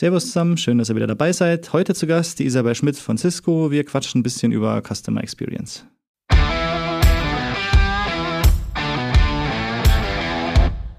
[0.00, 1.74] Servus zusammen, schön, dass ihr wieder dabei seid.
[1.74, 3.70] Heute zu Gast die Isabel Schmidt von Cisco.
[3.70, 5.84] Wir quatschen ein bisschen über Customer Experience.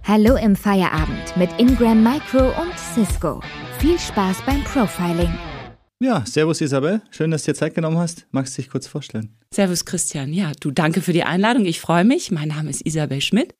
[0.04, 3.42] Hallo im Feierabend mit Ingram Micro und Cisco.
[3.80, 5.34] Viel Spaß beim Profiling.
[6.00, 8.28] Ja, Servus Isabel, schön, dass du dir Zeit genommen hast.
[8.30, 9.36] Magst du dich kurz vorstellen?
[9.52, 11.66] Servus Christian, ja, du danke für die Einladung.
[11.66, 12.30] Ich freue mich.
[12.30, 13.56] Mein Name ist Isabel Schmidt.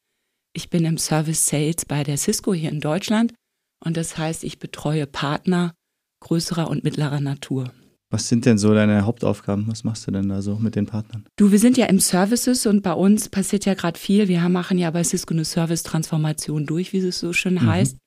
[0.54, 3.34] Ich bin im Service Sales bei der Cisco hier in Deutschland
[3.84, 5.74] und das heißt, ich betreue Partner
[6.22, 7.72] größerer und mittlerer Natur.
[8.12, 9.68] Was sind denn so deine Hauptaufgaben?
[9.70, 11.26] Was machst du denn da so mit den Partnern?
[11.38, 14.28] Du, wir sind ja im Services und bei uns passiert ja gerade viel.
[14.28, 17.66] Wir machen ja bei Cisco eine Service-Transformation durch, wie es so schön mhm.
[17.66, 17.98] heißt.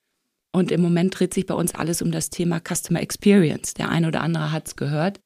[0.53, 3.75] Und im Moment dreht sich bei uns alles um das Thema Customer Experience.
[3.75, 5.21] Der eine oder andere hat es gehört.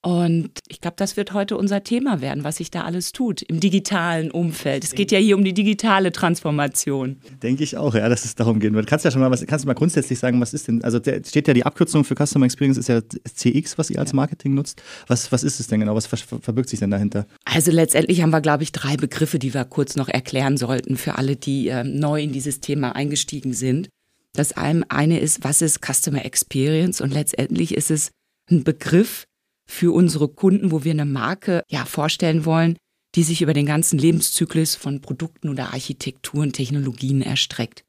[0.00, 3.58] Und ich glaube, das wird heute unser Thema werden, was sich da alles tut im
[3.58, 4.84] digitalen Umfeld.
[4.84, 7.16] Es geht ja hier um die digitale Transformation.
[7.42, 8.86] Denke ich auch, ja, dass es darum gehen wird.
[8.86, 11.00] Kannst du ja schon mal was, kannst du mal grundsätzlich sagen, was ist denn, also
[11.00, 14.80] steht ja die Abkürzung für Customer Experience ist ja CX, was ihr als Marketing nutzt.
[15.08, 15.96] Was, was ist es denn genau?
[15.96, 17.26] Was verbirgt sich denn dahinter?
[17.44, 21.18] Also letztendlich haben wir, glaube ich, drei Begriffe, die wir kurz noch erklären sollten für
[21.18, 23.88] alle, die äh, neu in dieses Thema eingestiegen sind.
[24.32, 27.00] Das eine ist, was ist Customer Experience?
[27.00, 28.10] Und letztendlich ist es
[28.48, 29.24] ein Begriff,
[29.70, 32.76] für unsere Kunden, wo wir eine Marke ja vorstellen wollen,
[33.14, 37.84] die sich über den ganzen Lebenszyklus von Produkten oder Architekturen, Technologien erstreckt.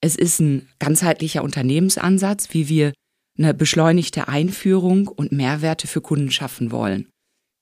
[0.00, 2.92] Es ist ein ganzheitlicher Unternehmensansatz, wie wir
[3.38, 7.08] eine beschleunigte Einführung und Mehrwerte für Kunden schaffen wollen.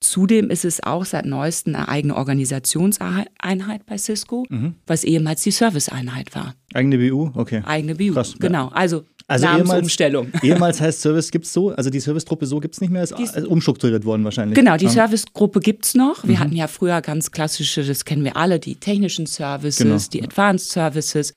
[0.04, 4.74] Zudem ist es auch seit neuestem eine eigene Organisationseinheit bei Cisco, mhm.
[4.86, 6.54] was ehemals die Serviceeinheit war.
[6.74, 7.62] Eigene BU, okay.
[7.64, 8.68] Eigene BU, Krass, genau.
[8.68, 10.26] Also also Namensumstellung.
[10.26, 13.02] Ehemals, ehemals heißt Service gibt es so, also die Servicegruppe so gibt es nicht mehr,
[13.02, 14.54] ist also umstrukturiert worden wahrscheinlich.
[14.54, 16.24] Genau, die Servicegruppe gibt es noch.
[16.24, 16.38] Wir mhm.
[16.40, 19.98] hatten ja früher ganz klassische, das kennen wir alle, die technischen Services, genau.
[20.12, 21.32] die Advanced Services.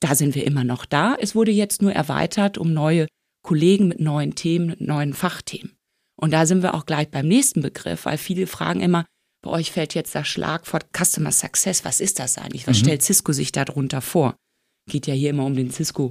[0.00, 1.16] Da sind wir immer noch da.
[1.18, 3.06] Es wurde jetzt nur erweitert um neue
[3.42, 5.73] Kollegen mit neuen Themen, mit neuen Fachthemen.
[6.16, 9.04] Und da sind wir auch gleich beim nächsten Begriff, weil viele fragen immer,
[9.42, 11.84] bei euch fällt jetzt das Schlagwort Customer Success.
[11.84, 12.66] Was ist das eigentlich?
[12.66, 12.84] Was mhm.
[12.84, 14.36] stellt Cisco sich darunter vor?
[14.88, 16.10] Geht ja hier immer um den Cisco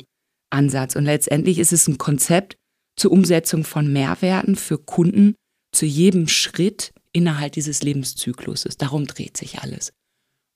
[0.51, 0.95] Ansatz.
[0.95, 2.55] Und letztendlich ist es ein Konzept
[2.95, 5.35] zur Umsetzung von Mehrwerten für Kunden
[5.71, 8.77] zu jedem Schritt innerhalb dieses Lebenszykluses.
[8.77, 9.91] Darum dreht sich alles.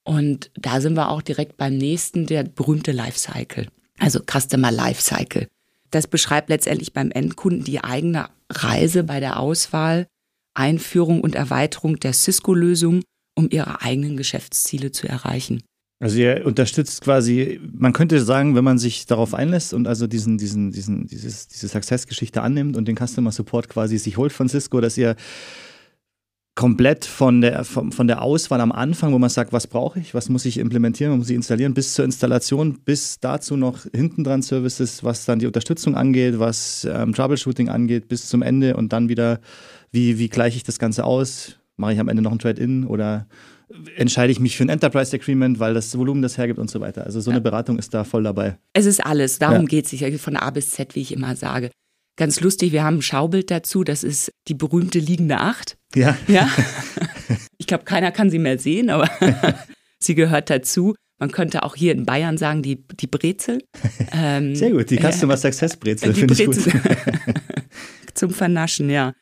[0.05, 3.67] Und da sind wir auch direkt beim nächsten, der berühmte Lifecycle,
[3.97, 5.47] also Customer Lifecycle.
[5.91, 10.07] Das beschreibt letztendlich beim Endkunden die eigene Reise bei der Auswahl,
[10.53, 13.03] Einführung und Erweiterung der Cisco-Lösung,
[13.35, 15.61] um ihre eigenen Geschäftsziele zu erreichen.
[15.99, 20.37] Also ihr unterstützt quasi, man könnte sagen, wenn man sich darauf einlässt und also diesen,
[20.37, 24.79] diesen, diesen, dieses, diese Success-Geschichte annimmt und den Customer Support quasi sich holt von Cisco,
[24.79, 25.15] dass ihr
[26.57, 30.15] komplett von der, von, von der Auswahl am Anfang, wo man sagt, was brauche ich,
[30.15, 34.23] was muss ich implementieren, was muss ich installieren, bis zur Installation, bis dazu noch hinten
[34.23, 38.91] dran Services, was dann die Unterstützung angeht, was ähm, Troubleshooting angeht, bis zum Ende und
[38.91, 39.39] dann wieder,
[39.91, 43.27] wie, wie gleiche ich das Ganze aus, mache ich am Ende noch ein Trade-in oder
[43.95, 47.05] entscheide ich mich für ein Enterprise Agreement, weil das Volumen das hergibt und so weiter.
[47.05, 48.57] Also so eine Beratung ist da voll dabei.
[48.73, 49.67] Es ist alles, darum ja.
[49.67, 51.69] geht es sich von A bis Z, wie ich immer sage.
[52.17, 55.77] Ganz lustig, wir haben ein Schaubild dazu, das ist die berühmte liegende Acht.
[55.95, 56.17] Ja.
[56.27, 56.49] ja?
[57.59, 59.09] Ich glaube, keiner kann sie mehr sehen, aber
[59.99, 60.95] sie gehört dazu.
[61.19, 63.61] Man könnte auch hier in Bayern sagen, die, die Brezel.
[64.13, 66.55] Ähm, Sehr gut, die Customer Success Brezel, finde ich gut.
[68.13, 69.13] Zum Vernaschen, ja.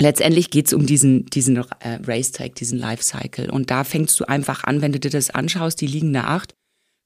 [0.00, 1.62] Letztendlich geht es um diesen, diesen äh,
[2.04, 3.48] Racetrack, diesen Lifecycle.
[3.50, 6.54] Und da fängst du einfach an, wenn du dir das anschaust, die liegende Acht.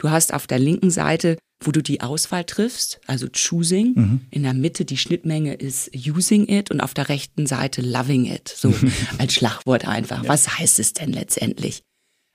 [0.00, 3.92] Du hast auf der linken Seite, wo du die Auswahl triffst, also Choosing.
[3.94, 4.20] Mhm.
[4.30, 8.48] In der Mitte die Schnittmenge ist Using it und auf der rechten Seite Loving it.
[8.48, 8.72] So
[9.18, 10.22] als Schlagwort einfach.
[10.22, 10.28] Ja.
[10.28, 11.82] Was heißt es denn letztendlich?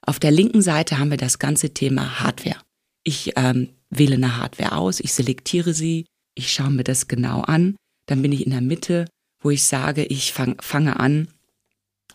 [0.06, 2.58] Auf der linken Seite haben wir das ganze Thema Hardware.
[3.04, 6.06] Ich ähm, wähle eine Hardware aus, ich selektiere sie,
[6.36, 7.76] ich schaue mir das genau an.
[8.08, 9.06] Dann bin ich in der Mitte
[9.44, 11.28] wo ich sage, ich fang, fange an,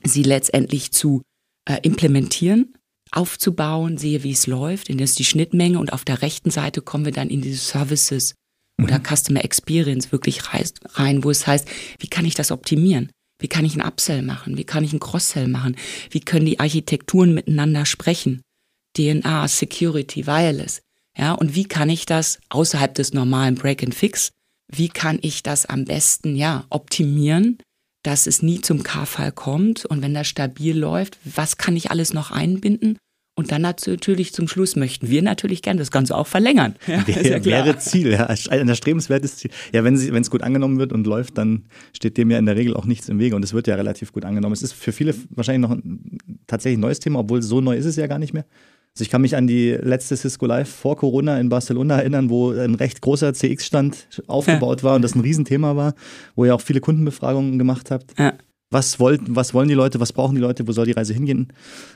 [0.03, 1.23] sie letztendlich zu
[1.67, 2.75] äh, implementieren,
[3.13, 7.05] aufzubauen, sehe, wie es läuft, in das die Schnittmenge und auf der rechten Seite kommen
[7.05, 8.35] wir dann in diese Services
[8.77, 8.85] mhm.
[8.85, 11.69] oder Customer Experience wirklich rein, wo es heißt,
[11.99, 13.11] wie kann ich das optimieren?
[13.41, 14.59] Wie kann ich einen Upsell machen?
[14.59, 15.77] Wie kann ich einen Cross-Sell machen?
[16.11, 18.43] Wie können die Architekturen miteinander sprechen?
[18.97, 20.81] DNA, Security, Wireless.
[21.17, 24.33] Ja, und wie kann ich das außerhalb des normalen Break and Fix
[24.69, 27.59] wie kann ich das am besten ja optimieren,
[28.09, 32.15] dass es nie zum K-Fall kommt und wenn das stabil läuft, was kann ich alles
[32.15, 32.97] noch einbinden?
[33.35, 36.77] Und dann natürlich zum Schluss möchten wir natürlich gerne das Ganze auch verlängern.
[36.87, 39.51] Ja, ja wäre Ziel, ja, ein erstrebenswertes Ziel.
[39.75, 42.75] Ja, wenn es gut angenommen wird und läuft, dann steht dem ja in der Regel
[42.75, 44.55] auch nichts im Wege und es wird ja relativ gut angenommen.
[44.55, 46.17] Es ist für viele wahrscheinlich noch ein
[46.47, 48.47] tatsächlich neues Thema, obwohl so neu ist es ja gar nicht mehr
[48.99, 52.51] Also ich kann mich an die letzte Cisco Live vor Corona in Barcelona erinnern, wo
[52.51, 54.89] ein recht großer CX-Stand aufgebaut ja.
[54.89, 55.95] war und das ein Riesenthema war,
[56.35, 58.19] wo ihr auch viele Kundenbefragungen gemacht habt.
[58.19, 58.33] Ja
[58.71, 61.53] was, wollt, was wollen die Leute, was brauchen die Leute, wo soll die Reise hingehen?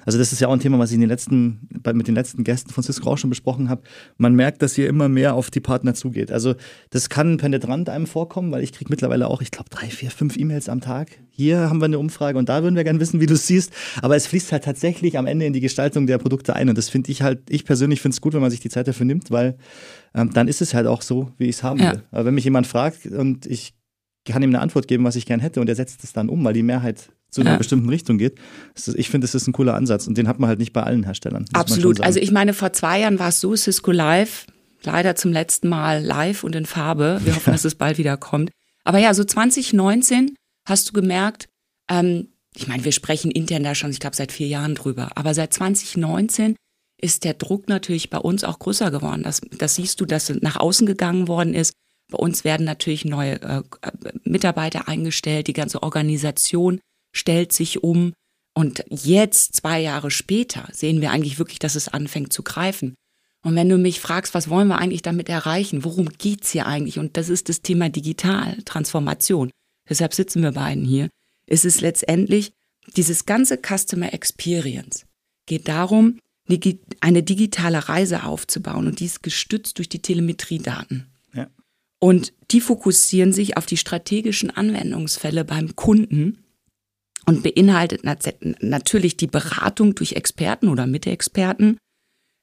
[0.07, 2.45] Also das ist ja auch ein Thema, was ich in den letzten, mit den letzten
[2.45, 3.83] Gästen von Cisco auch schon besprochen habe.
[4.17, 6.33] Man merkt, dass ihr immer mehr auf die Partner zugeht.
[6.33, 6.55] Also
[6.91, 10.39] das kann penetrant einem vorkommen, weil ich kriege mittlerweile auch, ich glaube, drei, vier, fünf
[10.39, 11.11] E-Mails am Tag.
[11.31, 13.73] Hier haben wir eine Umfrage und da würden wir gerne wissen, wie du es siehst.
[14.01, 16.71] Aber es fließt halt tatsächlich am Ende in die Gestaltung der Produkte ein.
[16.71, 18.89] Und das finde ich halt, ich persönlich finde es gut, wenn man sich die Zeit
[18.89, 19.57] dafür nimmt, weil
[20.15, 21.93] ähm, dann ist es halt auch so, wie ich es haben ja.
[21.93, 22.03] will.
[22.11, 23.75] Aber wenn mich jemand fragt und ich
[24.25, 26.45] kann ihm eine Antwort geben, was ich gern hätte und er setzt es dann um,
[26.45, 27.57] weil die Mehrheit zu einer ja.
[27.57, 28.39] bestimmten Richtung geht.
[28.95, 31.05] ich finde, das ist ein cooler Ansatz und den hat man halt nicht bei allen
[31.05, 31.47] Herstellern.
[31.55, 32.01] Absolut.
[32.03, 34.47] Also ich meine, vor zwei Jahren war es so, Cisco Live,
[34.85, 37.21] leider zum letzten Mal live und in Farbe.
[37.25, 38.51] Wir hoffen, dass es bald wieder kommt.
[38.85, 40.35] Aber ja, so 2019
[40.67, 41.49] hast du gemerkt,
[41.91, 45.33] ähm, ich meine, wir sprechen intern da schon, ich glaube, seit vier Jahren drüber, aber
[45.33, 46.57] seit 2019
[47.01, 49.23] ist der Druck natürlich bei uns auch größer geworden.
[49.23, 51.73] Das, das siehst du, dass nach außen gegangen worden ist.
[52.13, 53.63] Bei uns werden natürlich neue äh,
[54.25, 56.79] Mitarbeiter eingestellt, die ganze Organisation
[57.13, 58.13] stellt sich um.
[58.55, 62.95] Und jetzt, zwei Jahre später, sehen wir eigentlich wirklich, dass es anfängt zu greifen.
[63.43, 65.85] Und wenn du mich fragst, was wollen wir eigentlich damit erreichen?
[65.85, 66.99] Worum geht's hier eigentlich?
[66.99, 69.51] Und das ist das Thema Digitaltransformation.
[69.89, 71.09] Deshalb sitzen wir beiden hier.
[71.47, 72.53] Es ist letztendlich
[72.97, 75.07] dieses ganze Customer Experience
[75.47, 76.19] geht darum,
[77.01, 81.12] eine digitale Reise aufzubauen und dies gestützt durch die Telemetriedaten.
[82.03, 86.43] Und die fokussieren sich auf die strategischen Anwendungsfälle beim Kunden
[87.27, 91.79] und beinhaltet natürlich die Beratung durch Experten oder mit Experten,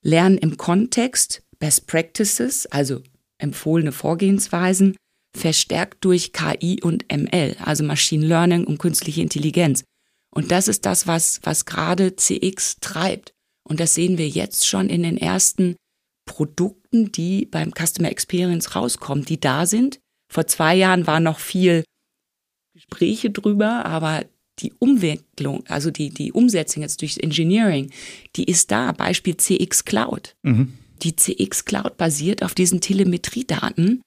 [0.01, 3.01] Lernen im Kontext, Best Practices, also
[3.37, 4.95] empfohlene Vorgehensweisen,
[5.35, 9.83] verstärkt durch KI und ML, also Machine Learning und künstliche Intelligenz.
[10.33, 13.33] Und das ist das, was, was gerade CX treibt.
[13.67, 15.75] Und das sehen wir jetzt schon in den ersten
[16.29, 19.99] Produkten, die beim Customer Experience rauskommen, die da sind.
[20.31, 21.83] Vor zwei Jahren war noch viel
[22.75, 24.25] Gespräche drüber, aber
[24.59, 27.89] die Umwicklung, also die, die Umsetzung jetzt durch Engineering,
[28.35, 28.91] die ist da.
[28.91, 30.35] Beispiel CX Cloud.
[30.43, 30.73] Mhm.
[31.01, 34.03] Die CX Cloud basiert auf diesen Telemetriedaten,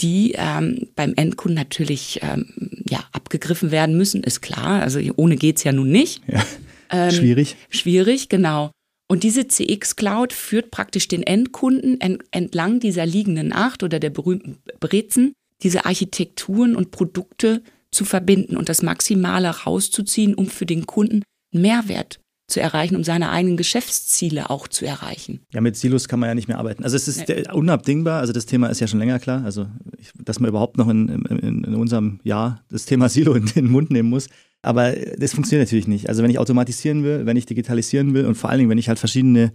[0.00, 2.46] die ähm, beim Endkunden natürlich ähm,
[2.88, 4.80] ja, abgegriffen werden müssen, ist klar.
[4.80, 6.22] Also ohne geht's ja nun nicht.
[6.28, 6.46] Ja.
[6.90, 7.56] Ähm, schwierig.
[7.68, 8.70] Schwierig, genau.
[9.08, 11.98] Und diese CX Cloud führt praktisch den Endkunden
[12.30, 15.32] entlang dieser liegenden Acht oder der berühmten Brezen,
[15.62, 21.22] diese Architekturen und Produkte zu verbinden und das Maximale rauszuziehen, um für den Kunden
[21.52, 25.40] Mehrwert zu erreichen, um seine eigenen Geschäftsziele auch zu erreichen.
[25.52, 26.82] Ja, mit Silos kann man ja nicht mehr arbeiten.
[26.82, 27.52] Also es ist ja.
[27.52, 29.66] unabdingbar, also das Thema ist ja schon länger klar, also
[30.14, 33.90] dass man überhaupt noch in, in, in unserem Jahr das Thema Silo in den Mund
[33.90, 34.28] nehmen muss.
[34.62, 36.08] Aber das funktioniert natürlich nicht.
[36.08, 38.88] Also wenn ich automatisieren will, wenn ich digitalisieren will und vor allen Dingen, wenn ich
[38.88, 39.52] halt verschiedene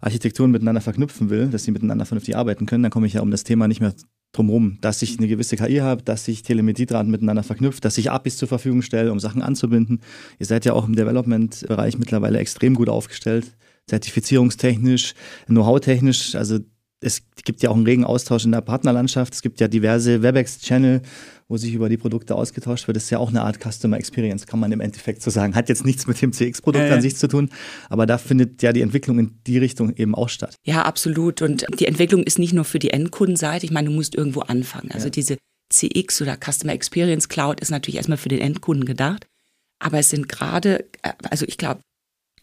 [0.00, 3.30] Architekturen miteinander verknüpfen will, dass sie miteinander vernünftig arbeiten können, dann komme ich ja um
[3.30, 3.94] das Thema nicht mehr
[4.32, 8.36] drumherum, dass ich eine gewisse KI habe, dass ich Telemetriedaten miteinander verknüpft, dass ich APIs
[8.36, 10.00] zur Verfügung stelle, um Sachen anzubinden.
[10.38, 13.56] Ihr seid ja auch im Development-Bereich mittlerweile extrem gut aufgestellt,
[13.86, 15.14] zertifizierungstechnisch,
[15.46, 16.36] Know-how-technisch.
[16.36, 16.60] Also
[17.00, 19.34] es gibt ja auch einen regen Austausch in der Partnerlandschaft.
[19.34, 21.02] Es gibt ja diverse WebEx-Channel,
[21.50, 22.96] wo sich über die Produkte ausgetauscht wird.
[22.96, 25.56] Das ist ja auch eine Art Customer Experience, kann man im Endeffekt so sagen.
[25.56, 26.92] Hat jetzt nichts mit dem CX-Produkt äh.
[26.92, 27.50] an sich zu tun,
[27.88, 30.54] aber da findet ja die Entwicklung in die Richtung eben auch statt.
[30.64, 31.42] Ja, absolut.
[31.42, 33.66] Und die Entwicklung ist nicht nur für die Endkundenseite.
[33.66, 34.92] Ich meine, du musst irgendwo anfangen.
[34.92, 35.10] Also ja.
[35.10, 35.38] diese
[35.70, 39.26] CX oder Customer Experience Cloud ist natürlich erstmal für den Endkunden gedacht.
[39.80, 41.80] Aber es sind gerade, äh, also ich glaube,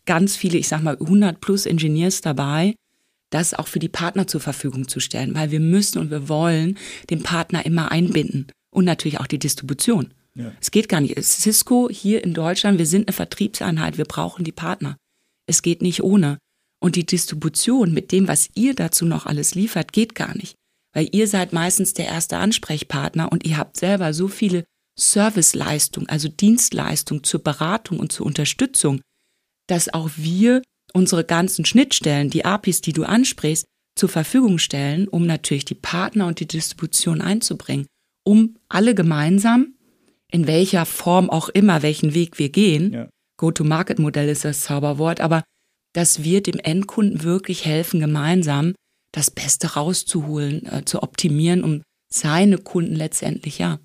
[0.06, 2.76] ganz viele, ich sag mal 100 plus Engineers dabei,
[3.30, 6.78] das auch für die Partner zur Verfügung zu stellen, weil wir müssen und wir wollen
[7.10, 8.48] den Partner immer einbinden
[8.78, 10.14] und natürlich auch die Distribution.
[10.36, 10.54] Ja.
[10.62, 11.20] Es geht gar nicht.
[11.20, 14.98] Cisco hier in Deutschland, wir sind eine Vertriebseinheit, wir brauchen die Partner.
[15.48, 16.38] Es geht nicht ohne.
[16.80, 20.54] Und die Distribution mit dem, was ihr dazu noch alles liefert, geht gar nicht.
[20.94, 24.64] Weil ihr seid meistens der erste Ansprechpartner und ihr habt selber so viele
[24.96, 29.02] Serviceleistungen, also Dienstleistungen zur Beratung und zur Unterstützung,
[29.68, 30.62] dass auch wir
[30.94, 33.66] unsere ganzen Schnittstellen, die APIs, die du ansprichst,
[33.96, 37.88] zur Verfügung stellen, um natürlich die Partner und die Distribution einzubringen,
[38.28, 39.76] um alle gemeinsam,
[40.30, 43.10] in welcher Form auch immer, welchen Weg wir gehen, ja.
[43.38, 45.44] Go-to-Market-Modell ist das Zauberwort, aber
[45.94, 48.74] dass wir dem Endkunden wirklich helfen, gemeinsam
[49.14, 51.82] das Beste rauszuholen, äh, zu optimieren, um
[52.12, 53.80] seine Kunden letztendlich ja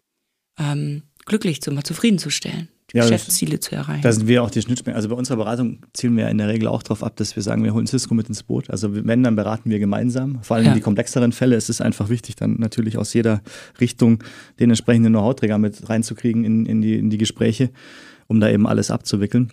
[0.58, 4.02] ähm, glücklich zu, zufriedenzustellen die ja, Geschäftsziele zu erreichen.
[4.02, 4.96] Da sind wir auch die Schnittstellen.
[4.96, 7.64] Also bei unserer Beratung zielen wir in der Regel auch darauf ab, dass wir sagen,
[7.64, 8.70] wir holen Cisco mit ins Boot.
[8.70, 10.40] Also wenn, dann beraten wir gemeinsam.
[10.42, 10.74] Vor allem ja.
[10.74, 13.40] die komplexeren Fälle ist es einfach wichtig, dann natürlich aus jeder
[13.80, 14.22] Richtung
[14.60, 17.70] den entsprechenden Know-how-Träger mit reinzukriegen in, in, die, in die Gespräche,
[18.26, 19.50] um da eben alles abzuwickeln.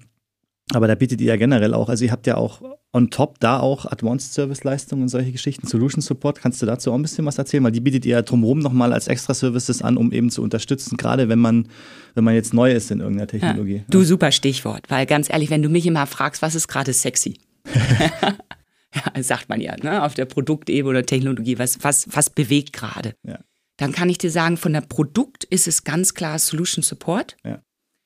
[0.73, 2.61] Aber da bietet ihr ja generell auch, also ihr habt ja auch
[2.91, 6.41] on top da auch Advanced Service Leistungen und solche Geschichten, Solution Support.
[6.41, 7.63] Kannst du dazu auch ein bisschen was erzählen?
[7.63, 10.97] Weil die bietet ihr ja drumherum nochmal als Extra Services an, um eben zu unterstützen,
[10.97, 11.67] gerade wenn man,
[12.15, 13.77] wenn man jetzt neu ist in irgendeiner Technologie.
[13.77, 16.93] Ja, du super Stichwort, weil ganz ehrlich, wenn du mich immer fragst, was ist gerade
[16.93, 17.39] sexy?
[17.75, 20.03] ja, sagt man ja, ne?
[20.03, 23.13] auf der Produktebene oder Technologie, was, was, was bewegt gerade?
[23.23, 23.39] Ja.
[23.77, 27.37] Dann kann ich dir sagen, von der Produkt ist es ganz klar Solution Support.
[27.45, 27.61] Ja.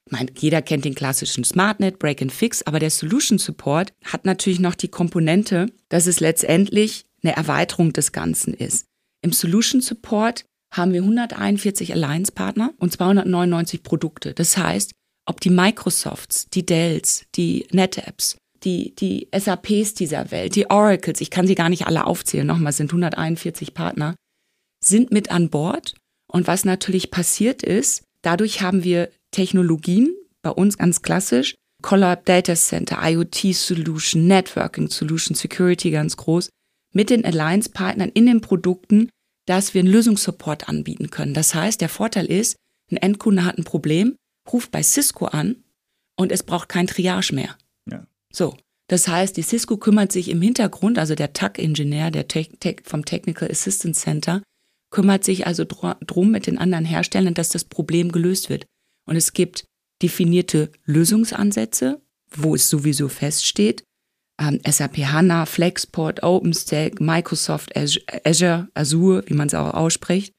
[0.05, 4.25] Ich meine, jeder kennt den klassischen SmartNet, Break and Fix, aber der Solution Support hat
[4.25, 8.86] natürlich noch die Komponente, dass es letztendlich eine Erweiterung des Ganzen ist.
[9.22, 14.33] Im Solution Support haben wir 141 Alliance-Partner und 299 Produkte.
[14.33, 14.91] Das heißt,
[15.25, 21.29] ob die Microsofts, die Dells, die NetApps, die, die SAPs dieser Welt, die Oracles, ich
[21.29, 24.15] kann sie gar nicht alle aufzählen, nochmal sind 141 Partner,
[24.83, 25.95] sind mit an Bord.
[26.27, 32.56] Und was natürlich passiert ist, dadurch haben wir Technologien, bei uns ganz klassisch, Collab Data
[32.56, 36.50] Center, IoT Solution, Networking Solution, Security ganz groß,
[36.94, 39.10] mit den Alliance-Partnern in den Produkten,
[39.46, 41.34] dass wir einen Lösungssupport anbieten können.
[41.34, 42.56] Das heißt, der Vorteil ist,
[42.90, 44.16] ein Endkunde hat ein Problem,
[44.52, 45.58] ruft bei Cisco an
[46.16, 47.58] und es braucht kein Triage mehr.
[47.90, 48.06] Ja.
[48.32, 48.56] So.
[48.88, 53.06] Das heißt, die Cisco kümmert sich im Hintergrund, also der TAC-Ingenieur der Te Te vom
[53.06, 54.44] Technical Assistance Center,
[54.92, 58.66] kümmert sich also drum mit den anderen Herstellern, dass das Problem gelöst wird.
[59.05, 59.65] Und es gibt
[60.01, 62.01] definierte Lösungsansätze,
[62.36, 63.83] wo es sowieso feststeht.
[64.39, 70.33] Ähm, SAP HANA, Flexport, OpenStack, Microsoft Azure, Azure, wie man es auch ausspricht.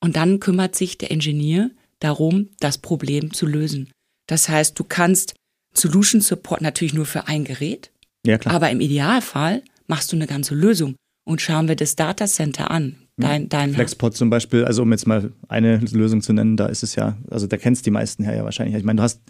[0.00, 3.90] Und dann kümmert sich der Ingenieur darum, das Problem zu lösen.
[4.26, 5.34] Das heißt, du kannst
[5.74, 7.92] Solution Support natürlich nur für ein Gerät,
[8.26, 10.96] ja, aber im Idealfall machst du eine ganze Lösung.
[11.24, 12.96] Und schauen wir das Data Center an.
[13.18, 16.82] Dein, dein Flexpod zum Beispiel, also um jetzt mal eine Lösung zu nennen, da ist
[16.82, 18.76] es ja, also da kennst die meisten her ja wahrscheinlich.
[18.76, 19.20] Ich meine, du hast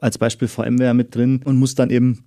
[0.00, 2.24] als Beispiel VMware mit drin und musst dann eben,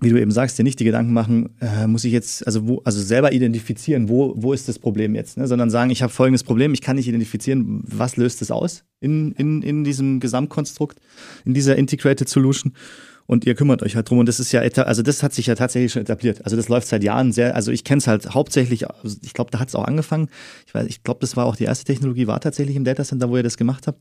[0.00, 2.80] wie du eben sagst, dir nicht die Gedanken machen, äh, muss ich jetzt, also wo,
[2.84, 5.48] also selber identifizieren, wo, wo ist das Problem jetzt, ne?
[5.48, 9.32] sondern sagen, ich habe folgendes Problem, ich kann nicht identifizieren, was löst es aus in,
[9.32, 11.00] in, in diesem Gesamtkonstrukt,
[11.44, 12.72] in dieser Integrated Solution
[13.30, 14.18] und ihr kümmert euch halt drum.
[14.18, 16.44] Und das ist ja, also das hat sich ja tatsächlich schon etabliert.
[16.44, 19.52] Also das läuft seit Jahren sehr, also ich kenne es halt hauptsächlich, also ich glaube,
[19.52, 20.28] da hat es auch angefangen.
[20.66, 23.36] Ich weiß, ich glaube, das war auch die erste Technologie, war tatsächlich im Datacenter, wo
[23.36, 24.00] ihr das gemacht habt.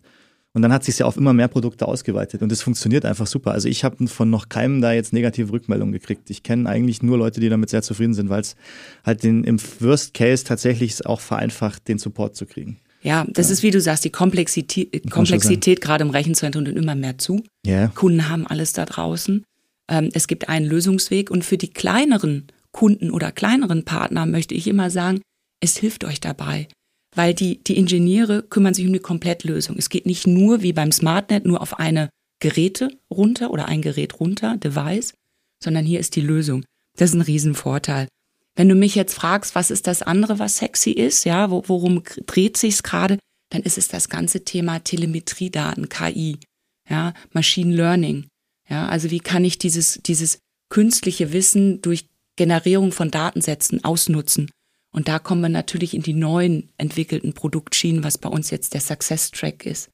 [0.53, 3.51] Und dann hat sich ja auf immer mehr Produkte ausgeweitet und es funktioniert einfach super.
[3.51, 6.31] Also ich habe von noch keinem da jetzt negative Rückmeldungen gekriegt.
[6.31, 8.55] Ich kenne eigentlich nur Leute, die damit sehr zufrieden sind, weil es
[9.05, 12.79] halt den, im Worst Case tatsächlich auch vereinfacht, den Support zu kriegen.
[13.01, 13.53] Ja, das ja.
[13.53, 17.43] ist wie du sagst, die Komplexität, Komplexität gerade im Rechenzentrum nimmt immer mehr zu.
[17.65, 17.87] Yeah.
[17.95, 19.43] Kunden haben alles da draußen.
[19.89, 24.67] Ähm, es gibt einen Lösungsweg und für die kleineren Kunden oder kleineren Partner möchte ich
[24.67, 25.21] immer sagen,
[25.61, 26.67] es hilft euch dabei,
[27.15, 29.77] weil die, die Ingenieure kümmern sich um die Komplettlösung.
[29.77, 32.09] Es geht nicht nur wie beim SmartNet nur auf eine
[32.41, 35.13] Geräte runter oder ein Gerät runter, Device,
[35.63, 36.63] sondern hier ist die Lösung.
[36.97, 38.07] Das ist ein Riesenvorteil.
[38.55, 42.57] Wenn du mich jetzt fragst, was ist das andere, was sexy ist, ja, worum dreht
[42.57, 43.17] sich's gerade,
[43.51, 46.37] dann ist es das ganze Thema Telemetriedaten, KI,
[46.89, 48.27] ja, Machine Learning.
[48.69, 50.39] Ja, also wie kann ich dieses, dieses
[50.69, 54.51] künstliche Wissen durch Generierung von Datensätzen ausnutzen?
[54.91, 58.81] Und da kommen wir natürlich in die neuen entwickelten Produktschienen, was bei uns jetzt der
[58.81, 59.89] Success Track ist.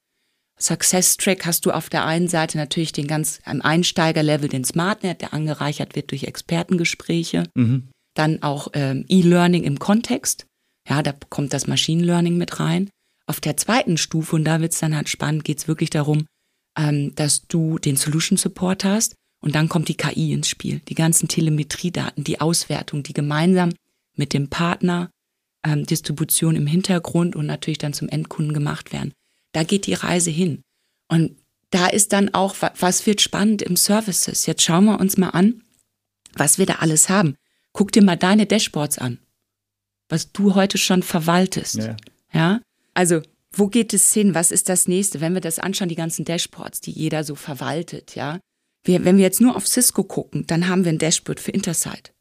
[0.57, 5.21] Success Track hast du auf der einen Seite natürlich den ganz am Einsteigerlevel den SmartNet,
[5.21, 7.43] der angereichert wird durch Expertengespräche.
[7.55, 7.89] Mhm.
[8.15, 10.47] Dann auch ähm, E-Learning im Kontext.
[10.87, 12.89] Ja, da kommt das Machine Learning mit rein.
[13.27, 16.25] Auf der zweiten Stufe, und da wird's dann halt spannend, geht's wirklich darum,
[16.77, 20.81] ähm, dass du den Solution Support hast und dann kommt die KI ins Spiel.
[20.87, 23.73] Die ganzen Telemetriedaten, die Auswertung, die gemeinsam
[24.15, 25.09] mit dem Partner,
[25.65, 29.13] ähm, Distribution im Hintergrund und natürlich dann zum Endkunden gemacht werden.
[29.53, 30.61] Da geht die Reise hin.
[31.07, 31.35] Und
[31.71, 34.45] da ist dann auch, was wird spannend im Services?
[34.45, 35.61] Jetzt schauen wir uns mal an,
[36.33, 37.35] was wir da alles haben.
[37.75, 39.19] Guck dir mal deine Dashboards an,
[40.07, 41.75] was du heute schon verwaltest.
[41.75, 41.97] Ja.
[42.31, 42.61] ja?
[42.93, 44.33] Also, wo geht es hin?
[44.33, 45.19] Was ist das nächste?
[45.19, 48.39] Wenn wir das anschauen, die ganzen Dashboards, die jeder so verwaltet, ja.
[48.85, 52.13] Wir, wenn wir jetzt nur auf Cisco gucken, dann haben wir ein Dashboard für Intersight.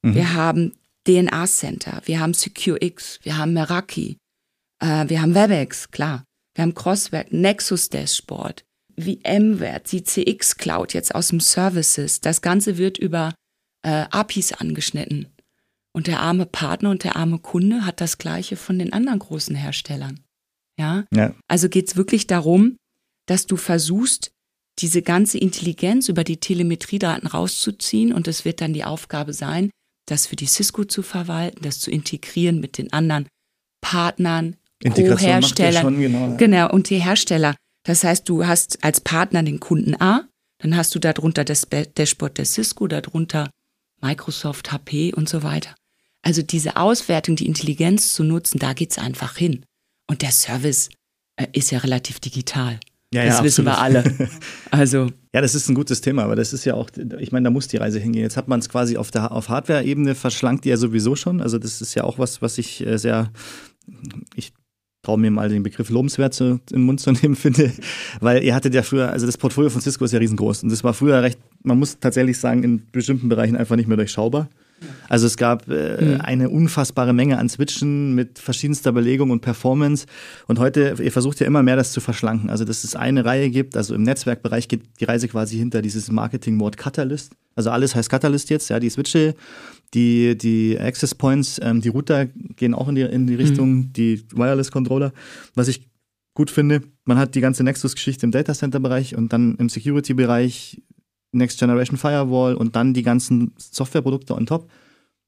[0.00, 0.14] Mhm.
[0.14, 0.72] Wir haben
[1.06, 4.16] DNA Center, wir haben SecureX, wir haben Meraki,
[4.80, 6.24] äh, wir haben WebEx, klar.
[6.54, 8.64] Wir haben Crosswerk, Nexus Dashboard,
[8.96, 12.22] VMware, CCX Cloud jetzt aus dem Services.
[12.22, 13.34] Das Ganze wird über
[13.84, 15.28] äh, APIs angeschnitten.
[15.92, 19.54] Und der arme Partner und der arme Kunde hat das Gleiche von den anderen großen
[19.54, 20.20] Herstellern.
[20.76, 21.04] Ja.
[21.12, 21.34] ja.
[21.46, 22.76] Also geht es wirklich darum,
[23.26, 24.32] dass du versuchst,
[24.80, 29.70] diese ganze Intelligenz über die Telemetriedaten rauszuziehen und es wird dann die Aufgabe sein,
[30.06, 33.28] das für die Cisco zu verwalten, das zu integrieren mit den anderen
[33.80, 35.96] Partnern, Co-Herstellern.
[35.96, 36.36] Genau, ja.
[36.36, 37.54] genau, und die Hersteller.
[37.84, 40.26] Das heißt, du hast als Partner den Kunden A,
[40.58, 43.50] Dann hast du darunter das Dashboard der Cisco, darunter
[44.04, 45.74] Microsoft, HP und so weiter.
[46.22, 49.64] Also diese Auswertung, die Intelligenz zu nutzen, da geht's einfach hin.
[50.06, 50.90] Und der Service
[51.36, 52.78] äh, ist ja relativ digital.
[53.12, 54.04] Ja, das ja, wissen wir alle.
[54.70, 55.10] Also.
[55.32, 57.68] Ja, das ist ein gutes Thema, aber das ist ja auch, ich meine, da muss
[57.68, 58.22] die Reise hingehen.
[58.22, 61.40] Jetzt hat man es quasi auf der auf Hardware-Ebene verschlankt die ja sowieso schon.
[61.40, 63.30] Also das ist ja auch was, was ich äh, sehr,
[64.34, 64.52] ich
[65.04, 67.72] traue mir mal den Begriff lobenswert zu, in den Mund zu nehmen, finde,
[68.20, 70.82] weil ihr hattet ja früher, also das Portfolio von Cisco ist ja riesengroß und das
[70.82, 74.48] war früher recht, man muss tatsächlich sagen, in bestimmten Bereichen einfach nicht mehr durchschaubar.
[75.08, 76.20] Also es gab äh, mhm.
[76.20, 80.06] eine unfassbare Menge an Switchen mit verschiedenster Belegung und Performance.
[80.46, 82.50] Und heute, ihr versucht ja immer mehr das zu verschlanken.
[82.50, 86.10] Also dass es eine Reihe gibt, also im Netzwerkbereich geht die Reise quasi hinter dieses
[86.10, 87.32] Marketing-Wort Catalyst.
[87.56, 89.34] Also alles heißt Catalyst jetzt, ja, die Switche,
[89.94, 93.92] die, die Access Points, ähm, die Router gehen auch in die, in die Richtung, mhm.
[93.92, 95.12] die Wireless-Controller.
[95.54, 95.88] Was ich
[96.34, 100.82] gut finde, man hat die ganze Nexus-Geschichte im Data Center-Bereich und dann im Security-Bereich
[101.32, 104.70] Next Generation Firewall und dann die ganzen Softwareprodukte on top.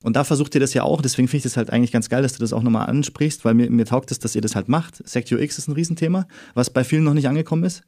[0.03, 2.23] Und da versucht ihr das ja auch, deswegen finde ich das halt eigentlich ganz geil,
[2.23, 4.69] dass du das auch nochmal ansprichst, weil mir, mir taugt es, dass ihr das halt
[4.69, 5.07] macht.
[5.09, 7.83] SecureX ist ein Riesenthema, was bei vielen noch nicht angekommen ist.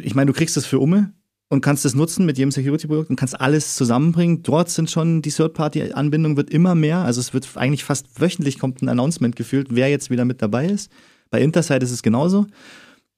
[0.00, 1.12] Ich meine, du kriegst das für Umme
[1.48, 4.42] und kannst das nutzen mit jedem Security-Produkt und kannst alles zusammenbringen.
[4.42, 6.98] Dort sind schon die Third-Party-Anbindung wird immer mehr.
[6.98, 10.66] Also es wird eigentlich fast wöchentlich kommt ein Announcement gefühlt, wer jetzt wieder mit dabei
[10.66, 10.90] ist.
[11.30, 12.46] Bei Intersight ist es genauso.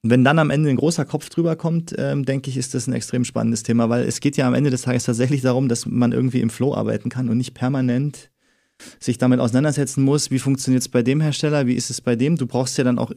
[0.03, 2.95] Wenn dann am Ende ein großer Kopf drüber kommt, ähm, denke ich, ist das ein
[2.95, 6.13] extrem spannendes Thema, weil es geht ja am Ende des Tages tatsächlich darum, dass man
[6.13, 8.31] irgendwie im Flow arbeiten kann und nicht permanent
[8.99, 12.37] sich damit auseinandersetzen muss, wie funktioniert es bei dem Hersteller, wie ist es bei dem.
[12.37, 13.11] Du brauchst ja dann auch,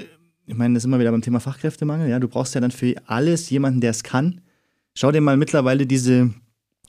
[0.45, 2.95] ich meine, das ist immer wieder beim Thema Fachkräftemangel, ja, du brauchst ja dann für
[3.05, 4.41] alles jemanden, der es kann.
[4.95, 6.31] Schau dir mal mittlerweile diese,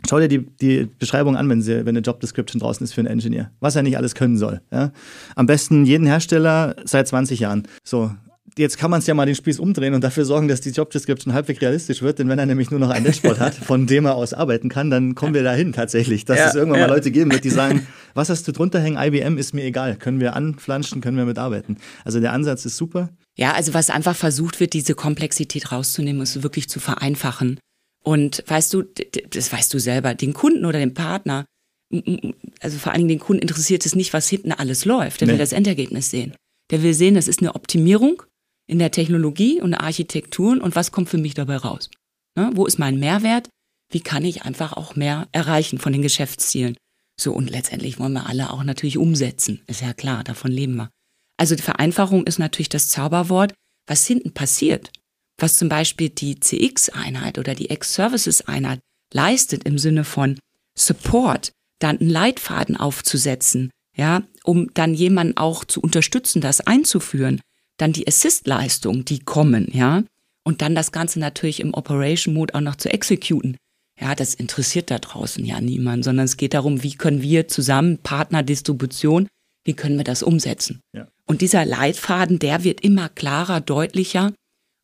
[0.08, 3.00] schau dir die, die Beschreibung an, wenn, sie, wenn eine Job Description draußen ist für
[3.00, 4.60] einen Engineer, was er nicht alles können soll.
[4.70, 4.92] Ja.
[5.36, 7.66] Am besten jeden Hersteller seit 20 Jahren.
[7.82, 8.10] So,
[8.58, 10.90] jetzt kann man es ja mal den Spieß umdrehen und dafür sorgen, dass die Job
[10.90, 14.04] Description halbwegs realistisch wird, denn wenn er nämlich nur noch ein Dashboard hat, von dem
[14.04, 16.86] er aus arbeiten kann, dann kommen wir dahin tatsächlich, dass ja, es irgendwann ja.
[16.86, 19.96] mal Leute geben wird, die sagen, was hast du drunter hängen, IBM ist mir egal,
[19.96, 21.78] können wir anflanschen, können wir mitarbeiten.
[22.04, 23.10] Also der Ansatz ist super.
[23.36, 27.58] Ja, also was einfach versucht wird, diese Komplexität rauszunehmen, ist wirklich zu vereinfachen.
[28.04, 31.46] Und weißt du, das weißt du selber, den Kunden oder den Partner,
[32.60, 35.20] also vor allen Dingen den Kunden interessiert es nicht, was hinten alles läuft.
[35.20, 35.32] Der nee.
[35.32, 36.34] will das Endergebnis sehen.
[36.70, 38.22] Der will sehen, das ist eine Optimierung
[38.66, 41.90] in der Technologie und der Architektur und was kommt für mich dabei raus?
[42.36, 42.50] Ne?
[42.54, 43.48] Wo ist mein Mehrwert?
[43.90, 46.76] Wie kann ich einfach auch mehr erreichen von den Geschäftszielen?
[47.20, 49.62] So, und letztendlich wollen wir alle auch natürlich umsetzen.
[49.66, 50.90] Ist ja klar, davon leben wir.
[51.36, 53.54] Also die Vereinfachung ist natürlich das Zauberwort,
[53.86, 54.90] was hinten passiert.
[55.38, 58.80] Was zum Beispiel die CX-Einheit oder die Ex-Services-Einheit
[59.12, 60.38] leistet im Sinne von
[60.76, 67.40] Support, dann einen Leitfaden aufzusetzen, ja, um dann jemanden auch zu unterstützen, das einzuführen,
[67.76, 70.04] dann die Assist-Leistungen, die kommen, ja,
[70.44, 73.56] und dann das Ganze natürlich im Operation-Mode auch noch zu exekuten.
[74.00, 77.98] Ja, das interessiert da draußen ja niemand, sondern es geht darum, wie können wir zusammen
[77.98, 79.28] Partnerdistribution,
[79.64, 80.80] wie können wir das umsetzen?
[80.92, 81.08] Ja.
[81.26, 84.32] Und dieser Leitfaden, der wird immer klarer, deutlicher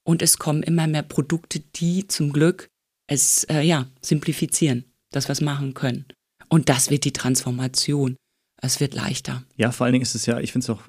[0.05, 2.69] und es kommen immer mehr Produkte, die zum Glück
[3.07, 6.07] es äh, ja simplifizieren, dass wir es machen können.
[6.49, 8.17] Und das wird die Transformation.
[8.63, 9.43] Es wird leichter.
[9.57, 10.83] Ja, vor allen Dingen ist es ja, ich finde es auch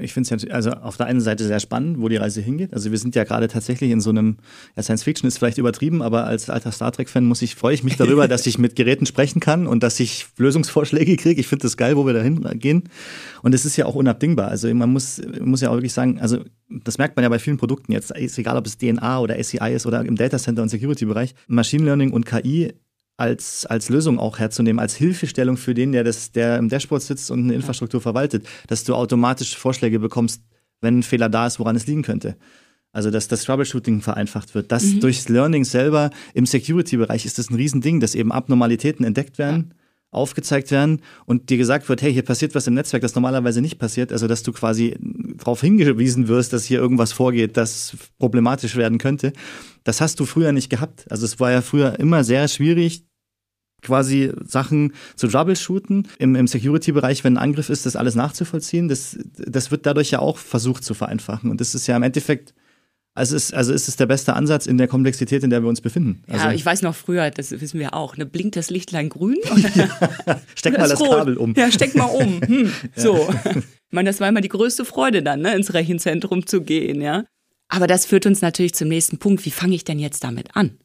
[0.00, 2.72] ich finde es ja also auf der einen Seite sehr spannend, wo die Reise hingeht.
[2.72, 4.38] Also wir sind ja gerade tatsächlich in so einem,
[4.76, 7.84] ja, Science Fiction ist vielleicht übertrieben, aber als alter Star Trek-Fan muss ich, freue ich
[7.84, 11.40] mich darüber, dass ich mit Geräten sprechen kann und dass ich Lösungsvorschläge kriege.
[11.40, 12.84] Ich finde das geil, wo wir da hingehen.
[13.42, 14.48] Und es ist ja auch unabdingbar.
[14.48, 17.56] Also man muss, muss ja auch wirklich sagen, also das merkt man ja bei vielen
[17.56, 20.68] Produkten jetzt, ist egal ob es DNA oder SCI ist oder im Data Center und
[20.68, 21.34] Security-Bereich.
[21.46, 22.74] Machine Learning und KI
[23.18, 27.30] als, als Lösung auch herzunehmen, als Hilfestellung für den, der, das, der im Dashboard sitzt
[27.30, 30.42] und eine Infrastruktur verwaltet, dass du automatisch Vorschläge bekommst,
[30.80, 32.36] wenn ein Fehler da ist, woran es liegen könnte.
[32.92, 34.72] Also, dass das Troubleshooting vereinfacht wird.
[34.72, 35.00] Das mhm.
[35.00, 39.66] durchs Learning selber im Security-Bereich ist das ein Riesending, dass eben Abnormalitäten entdeckt werden.
[39.68, 39.74] Ja.
[40.10, 43.78] aufgezeigt werden und dir gesagt wird, hey, hier passiert was im Netzwerk, das normalerweise nicht
[43.78, 44.96] passiert, also dass du quasi
[45.36, 49.34] darauf hingewiesen wirst, dass hier irgendwas vorgeht, das problematisch werden könnte.
[49.84, 51.04] Das hast du früher nicht gehabt.
[51.10, 53.04] Also es war ja früher immer sehr schwierig,
[53.82, 56.08] quasi Sachen zu troubleshooten.
[56.18, 60.18] Im, im Security-Bereich, wenn ein Angriff ist, das alles nachzuvollziehen, das, das wird dadurch ja
[60.18, 61.50] auch versucht zu vereinfachen.
[61.50, 62.54] Und das ist ja im Endeffekt
[63.18, 65.80] also ist, also ist es der beste Ansatz in der Komplexität, in der wir uns
[65.80, 66.22] befinden.
[66.28, 69.38] Also ja, ich weiß noch früher, das wissen wir auch, ne, blinkt das Lichtlein grün?
[70.54, 71.10] steck mal das rot.
[71.10, 71.52] Kabel um.
[71.56, 72.40] Ja, steck mal um.
[72.48, 73.28] Hm, so.
[73.56, 77.24] Ich meine, das war immer die größte Freude dann, ne, ins Rechenzentrum zu gehen, ja.
[77.66, 79.44] Aber das führt uns natürlich zum nächsten Punkt.
[79.44, 80.78] Wie fange ich denn jetzt damit an?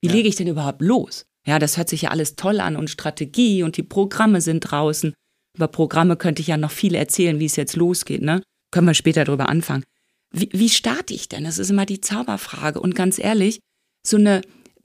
[0.00, 0.14] Wie ja.
[0.14, 1.26] lege ich denn überhaupt los?
[1.46, 5.14] Ja, das hört sich ja alles toll an und Strategie und die Programme sind draußen.
[5.56, 8.42] Über Programme könnte ich ja noch viel erzählen, wie es jetzt losgeht, ne?
[8.70, 9.84] Können wir später drüber anfangen.
[10.32, 11.44] Wie, wie starte ich denn?
[11.44, 12.80] Das ist immer die Zauberfrage.
[12.80, 13.60] Und ganz ehrlich,
[14.04, 14.40] so eine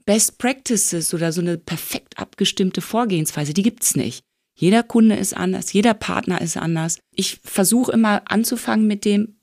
[0.06, 4.22] Best Practices oder so eine perfekt abgestimmte Vorgehensweise, die gibt's nicht.
[4.56, 6.98] Jeder Kunde ist anders, jeder Partner ist anders.
[7.14, 9.40] Ich versuche immer anzufangen mit dem,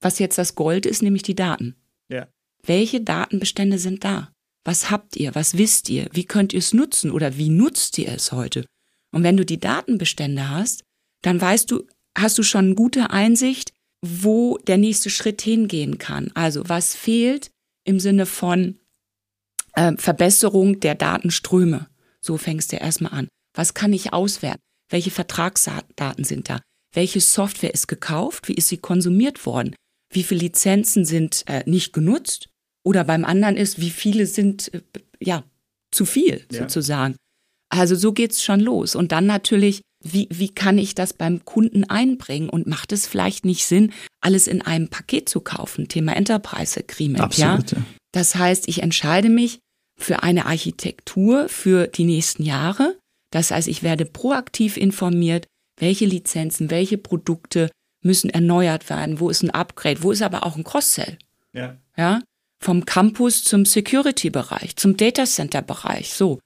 [0.00, 1.76] was jetzt das Gold ist, nämlich die Daten.
[2.08, 2.28] Ja.
[2.64, 4.32] Welche Datenbestände sind da?
[4.64, 5.34] Was habt ihr?
[5.34, 6.08] Was wisst ihr?
[6.12, 8.64] Wie könnt ihr es nutzen oder wie nutzt ihr es heute?
[9.12, 10.84] Und wenn du die Datenbestände hast,
[11.22, 13.72] dann weißt du, hast du schon gute Einsicht,
[14.04, 16.30] wo der nächste Schritt hingehen kann.
[16.34, 17.50] Also was fehlt
[17.84, 18.78] im Sinne von
[19.74, 21.88] äh, Verbesserung der Datenströme.
[22.20, 23.28] So fängst du erstmal an.
[23.54, 24.60] Was kann ich auswerten?
[24.88, 26.60] Welche Vertragsdaten sind da?
[26.94, 28.48] Welche Software ist gekauft?
[28.48, 29.74] Wie ist sie konsumiert worden?
[30.12, 32.48] Wie viele Lizenzen sind äh, nicht genutzt?
[32.84, 34.80] Oder beim anderen ist, wie viele sind äh,
[35.20, 35.44] ja
[35.90, 36.60] zu viel ja.
[36.60, 37.16] sozusagen.
[37.68, 38.94] Also so geht's schon los.
[38.94, 42.50] Und dann natürlich, wie, wie kann ich das beim Kunden einbringen?
[42.50, 45.88] Und macht es vielleicht nicht Sinn, alles in einem Paket zu kaufen?
[45.88, 47.78] Thema Enterprise Agreement, Absolut, ja?
[47.78, 47.84] ja.
[48.12, 49.60] Das heißt, ich entscheide mich
[49.98, 52.98] für eine Architektur für die nächsten Jahre.
[53.30, 55.46] Das heißt, ich werde proaktiv informiert,
[55.78, 57.70] welche Lizenzen, welche Produkte
[58.02, 61.16] müssen erneuert werden, wo ist ein Upgrade, wo ist aber auch ein Cross-Sell.
[61.54, 61.76] Ja.
[61.96, 62.20] ja.
[62.62, 66.38] Vom Campus zum Security-Bereich, zum Data Center-Bereich, so.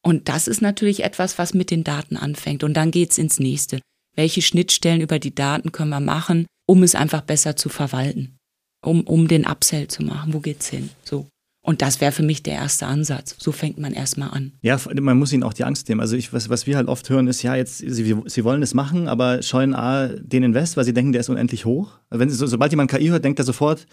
[0.00, 2.62] Und das ist natürlich etwas, was mit den Daten anfängt.
[2.62, 3.80] Und dann geht's ins nächste.
[4.14, 8.36] Welche Schnittstellen über die Daten können wir machen, um es einfach besser zu verwalten?
[8.84, 10.32] Um, um den Upsell zu machen.
[10.32, 10.90] Wo geht's hin?
[11.02, 11.26] So.
[11.66, 13.34] Und das wäre für mich der erste Ansatz.
[13.40, 14.52] So fängt man erstmal an.
[14.62, 16.00] Ja, man muss ihnen auch die Angst nehmen.
[16.00, 18.72] Also ich, was, was wir halt oft hören, ist, ja, jetzt, sie, sie wollen es
[18.72, 21.98] machen, aber scheuen A, den Invest, weil sie denken, der ist unendlich hoch.
[22.08, 23.84] Wenn, so, sobald jemand KI hört, denkt er sofort,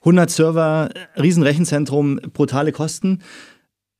[0.00, 3.20] 100 Server, Riesenrechenzentrum, brutale Kosten.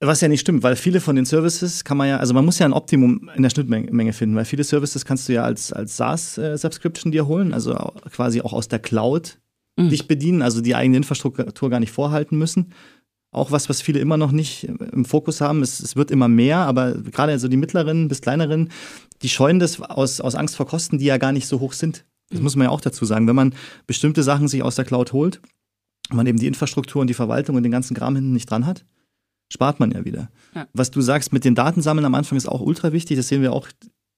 [0.01, 2.59] Was ja nicht stimmt, weil viele von den Services kann man ja, also man muss
[2.59, 5.97] ja ein Optimum in der Schnittmenge finden, weil viele Services kannst du ja als, als
[5.97, 7.73] SaaS-Subscription dir holen, also
[8.11, 9.39] quasi auch aus der Cloud
[9.77, 9.91] mhm.
[9.91, 12.73] dich bedienen, also die eigene Infrastruktur gar nicht vorhalten müssen.
[13.33, 15.62] Auch was, was viele immer noch nicht im Fokus haben.
[15.62, 18.68] Es, es wird immer mehr, aber gerade so die mittleren bis kleineren,
[19.23, 22.05] die scheuen das aus, aus Angst vor Kosten, die ja gar nicht so hoch sind.
[22.29, 22.45] Das mhm.
[22.45, 23.27] muss man ja auch dazu sagen.
[23.27, 23.55] Wenn man
[23.87, 25.40] bestimmte Sachen sich aus der Cloud holt,
[26.11, 28.85] man eben die Infrastruktur und die Verwaltung und den ganzen Kram hinten nicht dran hat,
[29.51, 30.31] spart man ja wieder.
[30.55, 30.66] Ja.
[30.75, 33.16] Was du sagst mit den Datensammeln am Anfang ist auch ultra wichtig.
[33.16, 33.68] Das sehen wir auch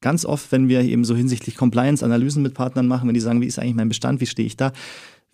[0.00, 3.46] ganz oft, wenn wir eben so hinsichtlich Compliance-Analysen mit Partnern machen, wenn die sagen, wie
[3.46, 4.72] ist eigentlich mein Bestand, wie stehe ich da.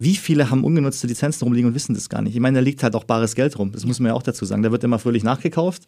[0.02, 2.34] Wie viele haben ungenutzte Lizenzen rumliegen und wissen das gar nicht?
[2.34, 3.70] Ich meine, da liegt halt auch bares Geld rum.
[3.70, 4.62] Das muss man ja auch dazu sagen.
[4.62, 5.82] Da wird immer fröhlich nachgekauft.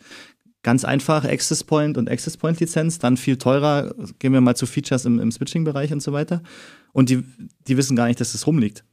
[0.63, 3.95] Ganz einfach Access Point und Access Point Lizenz, dann viel teurer.
[4.19, 6.43] Gehen wir mal zu Features im, im Switching-Bereich und so weiter.
[6.93, 7.25] Und die,
[7.67, 8.85] die wissen gar nicht, dass das rumliegt.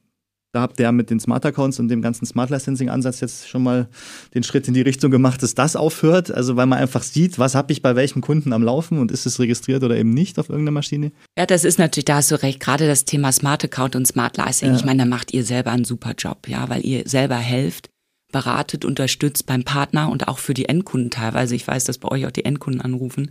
[0.52, 3.62] Da habt ihr mit den Smart Accounts und dem ganzen Smart Licensing Ansatz jetzt schon
[3.62, 3.88] mal
[4.34, 6.32] den Schritt in die Richtung gemacht, dass das aufhört.
[6.32, 9.26] Also weil man einfach sieht, was habe ich bei welchem Kunden am Laufen und ist
[9.26, 11.12] es registriert oder eben nicht auf irgendeiner Maschine.
[11.38, 14.38] Ja, das ist natürlich, da hast du recht, gerade das Thema Smart Account und Smart
[14.38, 14.70] Licensing.
[14.70, 14.76] Ja.
[14.76, 17.88] Ich meine, da macht ihr selber einen super Job, ja, weil ihr selber helft,
[18.32, 21.54] beratet, unterstützt beim Partner und auch für die Endkunden teilweise.
[21.54, 23.30] Ich weiß, dass bei euch auch die Endkunden anrufen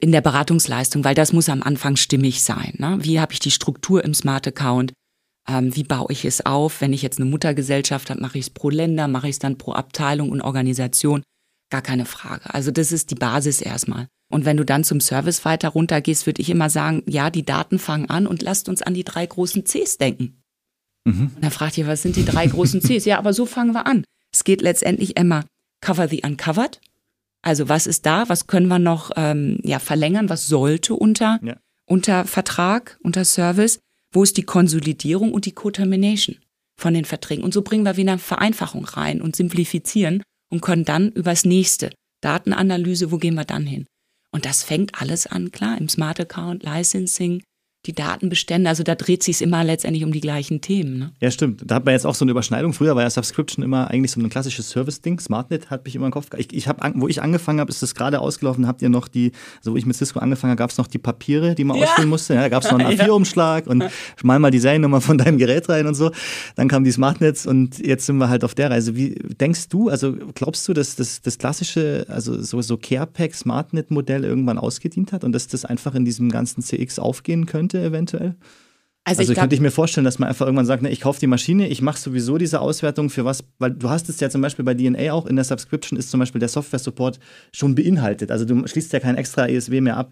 [0.00, 2.74] in der Beratungsleistung, weil das muss am Anfang stimmig sein.
[2.78, 2.98] Ne?
[3.00, 4.92] Wie habe ich die Struktur im Smart Account?
[5.48, 6.80] Ähm, wie baue ich es auf?
[6.80, 9.56] Wenn ich jetzt eine Muttergesellschaft habe, mache ich es pro Länder, mache ich es dann
[9.56, 11.22] pro Abteilung und Organisation?
[11.70, 12.54] Gar keine Frage.
[12.54, 14.08] Also das ist die Basis erstmal.
[14.30, 17.78] Und wenn du dann zum Service weiter runtergehst, würde ich immer sagen, ja, die Daten
[17.78, 20.42] fangen an und lasst uns an die drei großen Cs denken.
[21.04, 21.32] Mhm.
[21.34, 23.06] Und dann fragt ihr, was sind die drei großen Cs?
[23.06, 24.04] Ja, aber so fangen wir an.
[24.32, 25.44] Es geht letztendlich immer
[25.80, 26.80] cover the uncovered.
[27.40, 28.28] Also was ist da?
[28.28, 30.28] Was können wir noch ähm, ja, verlängern?
[30.28, 31.56] Was sollte unter, ja.
[31.86, 33.80] unter Vertrag, unter Service?
[34.12, 36.38] Wo ist die Konsolidierung und die Contamination
[36.80, 37.44] von den Verträgen?
[37.44, 41.90] Und so bringen wir wieder Vereinfachung rein und simplifizieren und können dann übers nächste
[42.22, 43.86] Datenanalyse, wo gehen wir dann hin?
[44.32, 47.42] Und das fängt alles an, klar, im Smart Account, Licensing,
[47.86, 50.98] die Datenbestände, also da dreht sich immer letztendlich um die gleichen Themen.
[50.98, 51.12] Ne?
[51.20, 51.62] Ja, stimmt.
[51.64, 52.72] Da hat man jetzt auch so eine Überschneidung.
[52.72, 55.20] Früher war ja Subscription immer eigentlich so ein klassisches Service-Ding.
[55.20, 56.26] SmartNet hat mich immer im Kopf.
[56.36, 58.66] Ich, ich hab, wo ich angefangen habe, ist das gerade ausgelaufen.
[58.66, 60.98] Habt ihr noch die, also wo ich mit Cisco angefangen habe, gab es noch die
[60.98, 61.84] Papiere, die man ja.
[61.84, 62.34] ausfüllen musste.
[62.34, 63.70] Ja, da gab es noch einen A4-Umschlag ja.
[63.70, 63.84] und
[64.22, 66.10] mal mal die Seriennummer von deinem Gerät rein und so.
[66.56, 68.96] Dann kamen die SmartNets und jetzt sind wir halt auf der Reise.
[68.96, 74.24] Wie denkst du, also glaubst du, dass das, das klassische, also so, so CarePack SmartNet-Modell
[74.24, 77.67] irgendwann ausgedient hat und dass das einfach in diesem ganzen CX aufgehen könnte?
[77.68, 78.36] Könnte eventuell?
[79.04, 81.18] Also, also ich könnte ich mir vorstellen, dass man einfach irgendwann sagt, ne, ich kaufe
[81.18, 84.42] die Maschine, ich mache sowieso diese Auswertung für was, weil du hast es ja zum
[84.42, 87.18] Beispiel bei DNA auch, in der Subscription ist zum Beispiel der Software-Support
[87.52, 88.30] schon beinhaltet.
[88.30, 90.10] Also du schließt ja kein extra ESW mehr ab.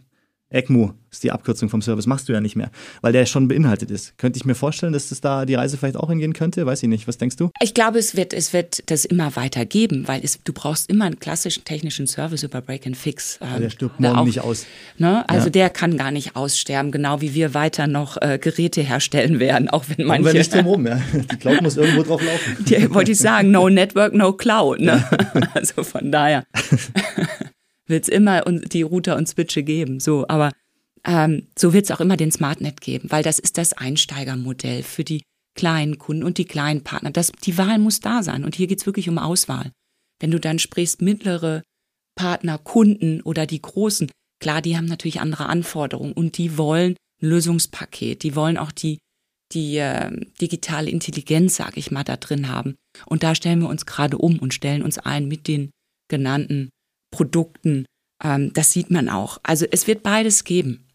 [0.50, 3.90] ECMO ist die Abkürzung vom Service, machst du ja nicht mehr, weil der schon beinhaltet
[3.90, 4.16] ist.
[4.18, 6.66] Könnte ich mir vorstellen, dass das da die Reise vielleicht auch hingehen könnte?
[6.66, 7.08] Weiß ich nicht.
[7.08, 7.50] Was denkst du?
[7.60, 11.06] Ich glaube, es wird, es wird das immer weiter geben, weil es, du brauchst immer
[11.06, 13.38] einen klassischen technischen Service über Break and Fix.
[13.40, 14.66] Ähm, der stirbt morgen auch, nicht aus.
[14.98, 15.28] Ne?
[15.28, 15.50] Also ja.
[15.50, 19.84] der kann gar nicht aussterben, genau wie wir weiter noch äh, Geräte herstellen werden, auch
[19.88, 20.28] wenn manche.
[20.28, 21.00] Aber nicht drum ja.
[21.12, 22.64] Die Cloud muss irgendwo drauf laufen.
[22.64, 24.80] Die, wollte ich sagen, no Network, no Cloud.
[24.80, 25.04] Ne?
[25.10, 25.26] Ja.
[25.54, 26.44] Also von daher
[27.86, 30.00] wird es immer die Router und Switche geben.
[30.00, 30.52] So, aber
[31.04, 35.04] ähm, so wird es auch immer den SmartNet geben, weil das ist das Einsteigermodell für
[35.04, 35.22] die
[35.54, 37.10] kleinen Kunden und die kleinen Partner.
[37.10, 38.44] Das, die Wahl muss da sein.
[38.44, 39.72] Und hier geht es wirklich um Auswahl.
[40.20, 41.62] Wenn du dann sprichst, mittlere
[42.14, 47.28] Partner, Kunden oder die großen, klar, die haben natürlich andere Anforderungen und die wollen ein
[47.28, 48.98] Lösungspaket, die wollen auch die,
[49.52, 52.74] die äh, digitale Intelligenz, sag ich mal, da drin haben.
[53.06, 55.70] Und da stellen wir uns gerade um und stellen uns ein mit den
[56.08, 56.70] genannten
[57.16, 57.86] Produkten.
[58.22, 59.38] Ähm, das sieht man auch.
[59.42, 60.86] Also es wird beides geben.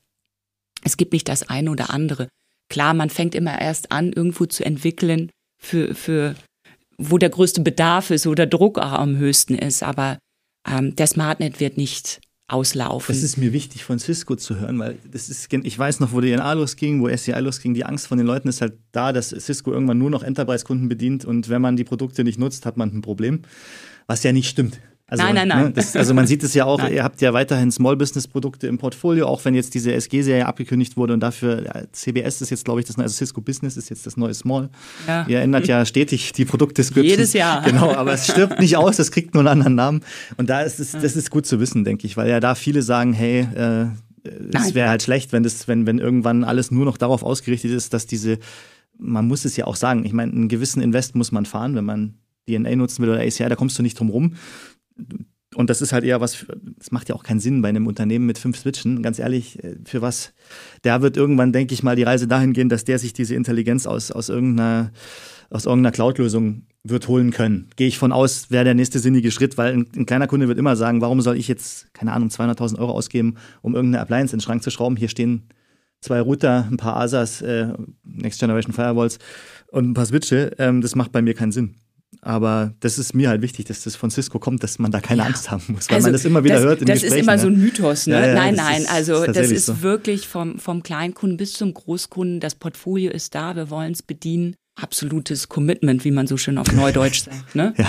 [0.84, 2.28] Es gibt nicht das eine oder andere.
[2.70, 6.36] Klar, man fängt immer erst an, irgendwo zu entwickeln, für, für
[6.98, 9.82] wo der größte Bedarf ist oder Druck auch am höchsten ist.
[9.82, 10.20] Aber
[10.68, 13.16] ähm, der SmartNet wird nicht auslaufen.
[13.16, 16.22] Das ist mir wichtig von Cisco zu hören, weil das ist, ich weiß noch, wo
[16.22, 19.30] die DNA losging, wo SCI losging, die Angst von den Leuten ist halt da, dass
[19.30, 22.94] Cisco irgendwann nur noch Enterprise-Kunden bedient und wenn man die Produkte nicht nutzt, hat man
[22.94, 23.42] ein Problem.
[24.06, 24.82] Was ja nicht stimmt.
[25.12, 25.64] Also, nein, nein, nein.
[25.66, 26.94] Ne, das, also man sieht es ja auch, nein.
[26.94, 30.96] ihr habt ja weiterhin Small Business Produkte im Portfolio, auch wenn jetzt diese SG-Serie abgekündigt
[30.96, 33.90] wurde und dafür ja, CBS ist jetzt, glaube ich, das neue, also Cisco Business ist
[33.90, 34.70] jetzt das neue Small.
[35.10, 35.26] Ja.
[35.28, 37.06] Ihr ändert ja stetig die Produktdescription.
[37.06, 37.62] Jedes Jahr.
[37.72, 40.02] Genau, aber es stirbt nicht aus, es kriegt nur einen anderen Namen.
[40.38, 42.82] Und da ist es, das ist gut zu wissen, denke ich, weil ja da viele
[42.82, 43.88] sagen, hey, äh,
[44.54, 47.94] es wäre halt schlecht, wenn das, wenn, wenn irgendwann alles nur noch darauf ausgerichtet ist,
[47.94, 48.40] dass diese,
[48.98, 51.86] man muss es ja auch sagen, ich meine, einen gewissen Invest muss man fahren, wenn
[51.86, 52.16] man
[52.48, 54.36] DNA nutzen will oder ACI, da kommst du nicht drum rum
[55.56, 56.46] und das ist halt eher was,
[56.78, 59.04] das macht ja auch keinen Sinn bei einem Unternehmen mit fünf Switchen.
[59.04, 60.34] Ganz ehrlich, äh, für was?
[60.82, 63.86] Da wird irgendwann, denke ich mal, die Reise dahin gehen, dass der sich diese Intelligenz
[63.86, 64.92] aus, aus irgendeiner,
[65.50, 67.70] aus irgendeiner Cloud-Lösung wird holen können.
[67.76, 70.58] Gehe ich von aus, wäre der nächste sinnige Schritt, weil ein, ein, kleiner Kunde wird
[70.58, 74.40] immer sagen, warum soll ich jetzt, keine Ahnung, 200.000 Euro ausgeben, um irgendeine Appliance in
[74.40, 74.96] den Schrank zu schrauben?
[74.96, 75.50] Hier stehen
[76.00, 79.20] zwei Router, ein paar ASAs, äh, Next Generation Firewalls
[79.68, 80.54] und ein paar Switche.
[80.58, 81.76] Ähm, das macht bei mir keinen Sinn.
[82.24, 85.24] Aber das ist mir halt wichtig, dass das von Cisco kommt, dass man da keine
[85.24, 85.28] ja.
[85.28, 87.40] Angst haben muss, weil also man das immer wieder das, hört in Das ist immer
[87.40, 88.14] so ein Mythos, ne?
[88.14, 89.82] Ja, ja, nein, nein, also das ist so.
[89.82, 94.56] wirklich vom, vom Kleinkunden bis zum Großkunden, das Portfolio ist da, wir wollen es bedienen.
[94.80, 97.56] Absolutes Commitment, wie man so schön auf Neudeutsch sagt.
[97.56, 97.74] Ne?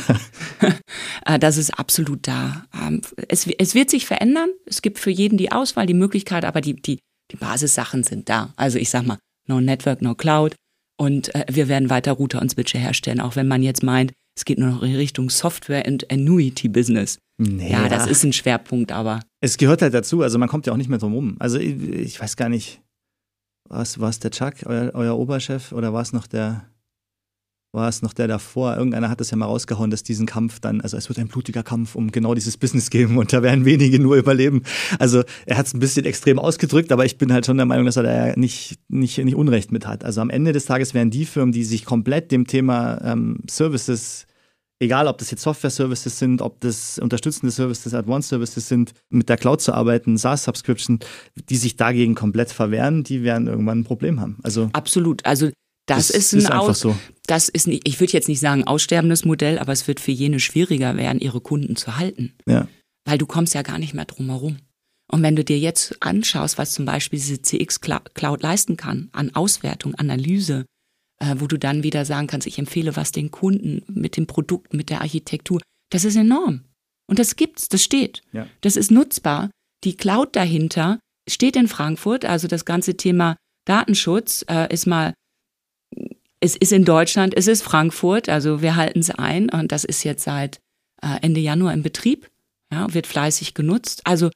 [1.25, 2.65] Äh, das ist absolut da.
[2.75, 4.49] Ähm, es, es wird sich verändern.
[4.67, 6.99] Es gibt für jeden die Auswahl, die Möglichkeit, aber die, die,
[7.31, 8.53] die Basissachen sind da.
[8.57, 10.57] Also ich sag mal, no Network, no Cloud.
[10.99, 14.45] Und äh, wir werden weiter Router und Switche herstellen, auch wenn man jetzt meint, es
[14.45, 17.19] geht nur noch in Richtung Software and Annuity Business.
[17.39, 17.83] Naja.
[17.83, 19.21] Ja, das ist ein Schwerpunkt, aber.
[19.41, 21.37] Es gehört halt dazu, also man kommt ja auch nicht mehr drum rum.
[21.39, 22.81] Also ich, ich weiß gar nicht,
[23.69, 26.69] war es der Chuck, euer, euer Oberchef, oder war es noch der,
[27.73, 28.77] war es noch der davor.
[28.77, 31.63] Irgendeiner hat das ja mal rausgehauen, dass diesen Kampf dann, also es wird ein blutiger
[31.63, 34.63] Kampf um genau dieses Business geben und da werden wenige nur überleben.
[34.99, 37.87] Also er hat es ein bisschen extrem ausgedrückt, aber ich bin halt schon der Meinung,
[37.87, 40.05] dass er da nicht, nicht, nicht Unrecht mit hat.
[40.05, 44.27] Also am Ende des Tages werden die Firmen, die sich komplett dem Thema ähm, Services
[44.83, 49.37] egal ob das jetzt Software-Services sind, ob das unterstützende Services, Advanced Services sind, mit der
[49.37, 50.99] Cloud zu arbeiten, SaaS-Subscription,
[51.49, 54.39] die sich dagegen komplett verwehren, die werden irgendwann ein Problem haben.
[54.43, 55.25] Also Absolut.
[55.25, 55.51] Also
[55.87, 56.97] das, das ist, ist ein Aus, so.
[57.27, 60.41] Das ist nicht, ich würde jetzt nicht sagen aussterbendes Modell, aber es wird für jene
[60.41, 62.35] schwieriger werden, ihre Kunden zu halten.
[62.47, 62.69] Ja.
[63.05, 64.59] Weil du kommst ja gar nicht mehr drum herum.
[65.11, 69.35] Und wenn du dir jetzt anschaust, was zum Beispiel diese CX Cloud leisten kann, an
[69.35, 70.65] Auswertung, Analyse,
[71.21, 74.75] äh, wo du dann wieder sagen kannst, ich empfehle was den Kunden mit dem Produkt,
[74.75, 76.63] mit der Architektur, das ist enorm.
[77.09, 78.23] Und das gibt's, das steht.
[78.33, 78.49] Ja.
[78.63, 79.51] Das ist nutzbar.
[79.85, 85.13] Die Cloud dahinter steht in Frankfurt, also das ganze Thema Datenschutz äh, ist mal
[86.43, 90.03] es ist in Deutschland, es ist Frankfurt, also wir halten es ein und das ist
[90.03, 90.61] jetzt seit
[91.01, 92.29] äh, Ende Januar im Betrieb,
[92.73, 94.01] ja, wird fleißig genutzt.
[94.05, 94.29] Also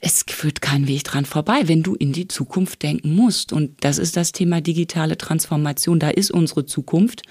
[0.00, 3.52] es führt kein Weg dran vorbei, wenn du in die Zukunft denken musst.
[3.52, 5.98] Und das ist das Thema digitale Transformation.
[5.98, 7.22] Da ist unsere Zukunft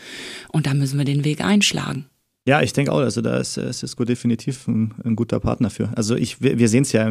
[0.49, 2.10] und da müssen wir den Weg einschlagen.
[2.47, 5.95] Ja, ich denke auch, also da ist äh, Cisco definitiv ein, ein guter Partner für.
[5.95, 7.07] Also ich, wir, wir sehen es ja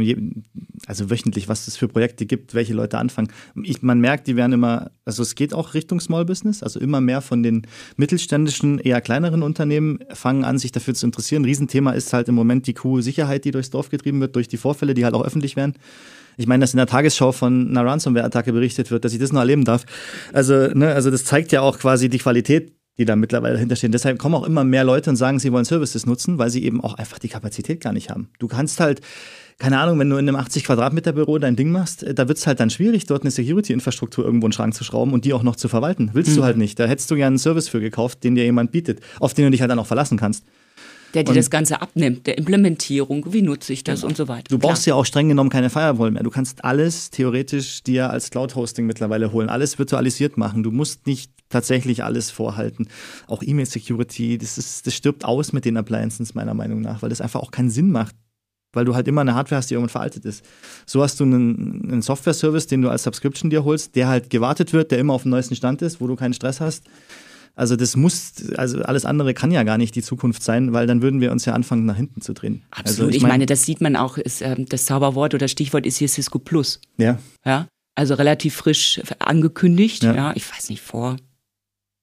[0.86, 3.28] also wöchentlich, was es für Projekte gibt, welche Leute anfangen.
[3.62, 7.00] Ich, man merkt, die werden immer, also es geht auch Richtung Small Business, also immer
[7.00, 7.62] mehr von den
[7.96, 11.44] mittelständischen, eher kleineren Unternehmen fangen an, sich dafür zu interessieren.
[11.44, 14.94] Riesenthema ist halt im Moment die Kuh-Sicherheit, die durchs Dorf getrieben wird, durch die Vorfälle,
[14.94, 15.74] die halt auch öffentlich werden.
[16.38, 19.40] Ich meine, dass in der Tagesschau von einer Ransomware-Attacke berichtet wird, dass ich das noch
[19.40, 19.84] erleben darf.
[20.32, 24.18] Also, ne, also das zeigt ja auch quasi die Qualität die da mittlerweile dahinter Deshalb
[24.18, 26.94] kommen auch immer mehr Leute und sagen, sie wollen Services nutzen, weil sie eben auch
[26.94, 28.28] einfach die Kapazität gar nicht haben.
[28.38, 29.00] Du kannst halt
[29.60, 32.38] keine Ahnung, wenn du in einem 80 Quadratmeter Büro dein Ding machst, äh, da wird
[32.38, 35.34] es halt dann schwierig, dort eine Security-Infrastruktur irgendwo in den Schrank zu schrauben und die
[35.34, 36.10] auch noch zu verwalten.
[36.14, 36.36] Willst mhm.
[36.36, 36.80] du halt nicht.
[36.80, 39.50] Da hättest du ja einen Service für gekauft, den dir jemand bietet, auf den du
[39.50, 40.44] dich halt dann auch verlassen kannst.
[41.12, 44.10] Der dir und das Ganze abnimmt, der Implementierung, wie nutze ich das genau.
[44.10, 44.44] und so weiter.
[44.48, 44.96] Du brauchst Klar.
[44.96, 46.22] ja auch streng genommen keine Firewall mehr.
[46.22, 50.62] Du kannst alles theoretisch dir als Cloud-Hosting mittlerweile holen, alles virtualisiert machen.
[50.62, 52.88] Du musst nicht tatsächlich alles vorhalten.
[53.26, 57.20] Auch E-Mail-Security, das, ist, das stirbt aus mit den Appliances meiner Meinung nach, weil das
[57.20, 58.16] einfach auch keinen Sinn macht
[58.72, 60.44] weil du halt immer eine Hardware hast, die irgendwann veraltet ist.
[60.86, 64.72] So hast du einen, einen Software-Service, den du als Subscription dir holst, der halt gewartet
[64.72, 66.84] wird, der immer auf dem neuesten Stand ist, wo du keinen Stress hast.
[67.56, 71.02] Also das muss, also alles andere kann ja gar nicht die Zukunft sein, weil dann
[71.02, 72.62] würden wir uns ja anfangen, nach hinten zu drehen.
[72.70, 72.88] Absolut.
[72.88, 75.96] Also ich, ich meine, das sieht man auch, ist, äh, das Zauberwort oder Stichwort ist
[75.96, 76.80] hier Cisco Plus.
[76.96, 77.18] Ja.
[77.44, 77.66] Ja.
[77.96, 80.04] Also relativ frisch angekündigt.
[80.04, 80.14] Ja.
[80.14, 81.16] ja ich weiß nicht, vor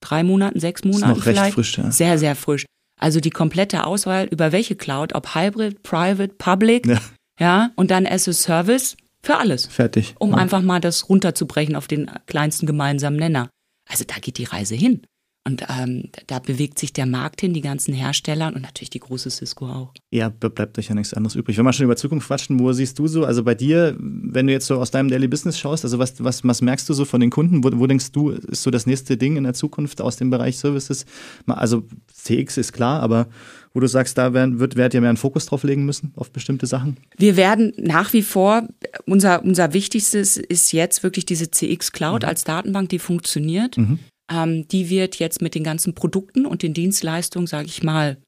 [0.00, 1.18] drei Monaten, sechs Monaten.
[1.18, 1.90] Ist noch recht frisch, ja.
[1.90, 2.66] Sehr, sehr frisch.
[3.00, 7.00] Also die komplette Auswahl über welche Cloud, ob Hybrid, Private, Public, ja,
[7.38, 9.66] ja und dann as a Service für alles.
[9.66, 10.14] Fertig.
[10.18, 10.36] Um ja.
[10.36, 13.50] einfach mal das runterzubrechen auf den kleinsten gemeinsamen Nenner.
[13.88, 15.02] Also da geht die Reise hin.
[15.44, 19.30] Und ähm, da bewegt sich der Markt hin, die ganzen Hersteller und natürlich die große
[19.30, 19.94] Cisco auch.
[20.10, 21.56] Ja, bleibt euch ja nichts anderes übrig.
[21.56, 24.52] Wenn wir schon über Zukunft quatschen, wo siehst du so, also bei dir, wenn du
[24.52, 27.20] jetzt so aus deinem Daily Business schaust, also was, was, was merkst du so von
[27.20, 27.64] den Kunden?
[27.64, 30.58] Wo, wo denkst du, ist so das nächste Ding in der Zukunft aus dem Bereich
[30.58, 31.06] Services?
[31.46, 33.26] Also CX ist klar, aber
[33.72, 36.30] wo du sagst, da werden, wird, werdet ihr mehr einen Fokus drauf legen müssen, auf
[36.30, 36.98] bestimmte Sachen?
[37.16, 38.68] Wir werden nach wie vor,
[39.06, 42.28] unser, unser wichtigstes ist jetzt wirklich diese CX Cloud mhm.
[42.28, 43.78] als Datenbank, die funktioniert.
[43.78, 43.98] Mhm.
[44.30, 48.18] Ähm, die wird jetzt mit den ganzen Produkten und den Dienstleistungen, sage ich mal,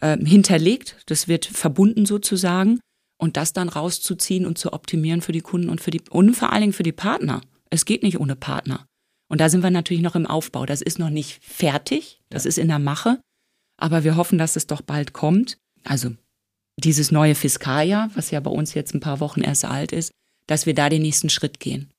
[0.00, 0.96] äh, hinterlegt.
[1.06, 2.80] Das wird verbunden sozusagen.
[3.20, 6.52] Und das dann rauszuziehen und zu optimieren für die Kunden und für die und vor
[6.52, 7.40] allen Dingen für die Partner.
[7.68, 8.86] Es geht nicht ohne Partner.
[9.28, 10.66] Und da sind wir natürlich noch im Aufbau.
[10.66, 12.48] Das ist noch nicht fertig, das ja.
[12.48, 13.20] ist in der Mache,
[13.76, 15.58] aber wir hoffen, dass es doch bald kommt.
[15.84, 16.14] Also
[16.78, 20.12] dieses neue Fiskaljahr, was ja bei uns jetzt ein paar Wochen erst alt ist,
[20.46, 21.90] dass wir da den nächsten Schritt gehen.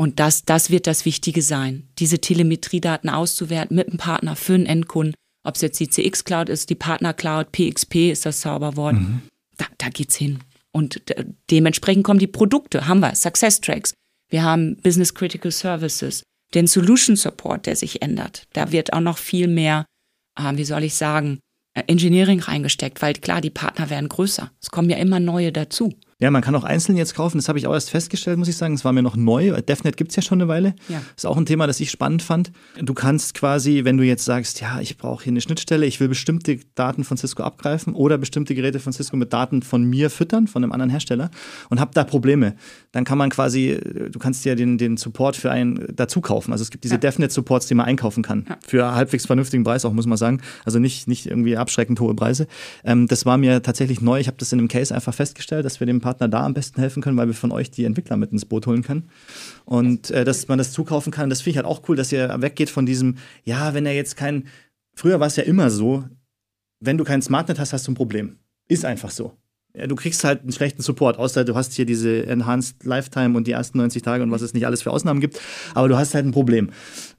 [0.00, 4.64] Und das, das wird das Wichtige sein, diese Telemetriedaten auszuwerten mit einem Partner für einen
[4.64, 5.14] Endkunden.
[5.44, 8.94] Ob es jetzt die CX Cloud ist, die Partner Cloud, PXP ist das Zauberwort.
[8.94, 9.20] Mhm.
[9.58, 10.38] Da, da geht's hin.
[10.72, 11.02] Und
[11.50, 13.92] dementsprechend kommen die Produkte, haben wir, Success Tracks.
[14.30, 16.22] Wir haben Business Critical Services,
[16.54, 18.44] den Solution Support, der sich ändert.
[18.54, 19.84] Da wird auch noch viel mehr,
[20.38, 21.40] äh, wie soll ich sagen,
[21.74, 24.50] äh, Engineering reingesteckt, weil klar, die Partner werden größer.
[24.62, 25.92] Es kommen ja immer neue dazu.
[26.20, 27.38] Ja, man kann auch einzeln jetzt kaufen.
[27.38, 28.74] Das habe ich auch erst festgestellt, muss ich sagen.
[28.74, 29.60] Es war mir noch neu.
[29.62, 30.74] DevNet gibt es ja schon eine Weile.
[30.88, 31.00] Ja.
[31.16, 32.52] Ist auch ein Thema, das ich spannend fand.
[32.80, 36.08] Du kannst quasi, wenn du jetzt sagst, ja, ich brauche hier eine Schnittstelle, ich will
[36.08, 40.46] bestimmte Daten von Cisco abgreifen oder bestimmte Geräte von Cisco mit Daten von mir füttern,
[40.46, 41.30] von einem anderen Hersteller
[41.70, 42.54] und habe da Probleme,
[42.92, 43.78] dann kann man quasi,
[44.10, 46.52] du kannst dir den, den Support für einen dazu kaufen.
[46.52, 47.00] Also es gibt diese ja.
[47.00, 48.44] DevNet-Supports, die man einkaufen kann.
[48.48, 48.58] Ja.
[48.66, 50.42] Für halbwegs vernünftigen Preis auch, muss man sagen.
[50.64, 52.46] Also nicht, nicht irgendwie abschreckend hohe Preise.
[52.84, 54.20] Ähm, das war mir tatsächlich neu.
[54.20, 56.80] Ich habe das in einem Case einfach festgestellt, dass wir dem Partner da am besten
[56.80, 59.10] helfen können, weil wir von euch die Entwickler mit ins Boot holen können.
[59.64, 62.42] Und äh, dass man das zukaufen kann, das finde ich halt auch cool, dass ihr
[62.42, 64.48] weggeht von diesem, ja, wenn er jetzt kein,
[64.94, 66.04] früher war es ja immer so,
[66.80, 68.38] wenn du kein Smartnet hast, hast du ein Problem.
[68.68, 69.36] Ist einfach so
[69.76, 73.46] ja, du kriegst halt einen schlechten Support, außer du hast hier diese Enhanced Lifetime und
[73.46, 75.40] die ersten 90 Tage und was es nicht alles für Ausnahmen gibt.
[75.74, 76.70] Aber du hast halt ein Problem.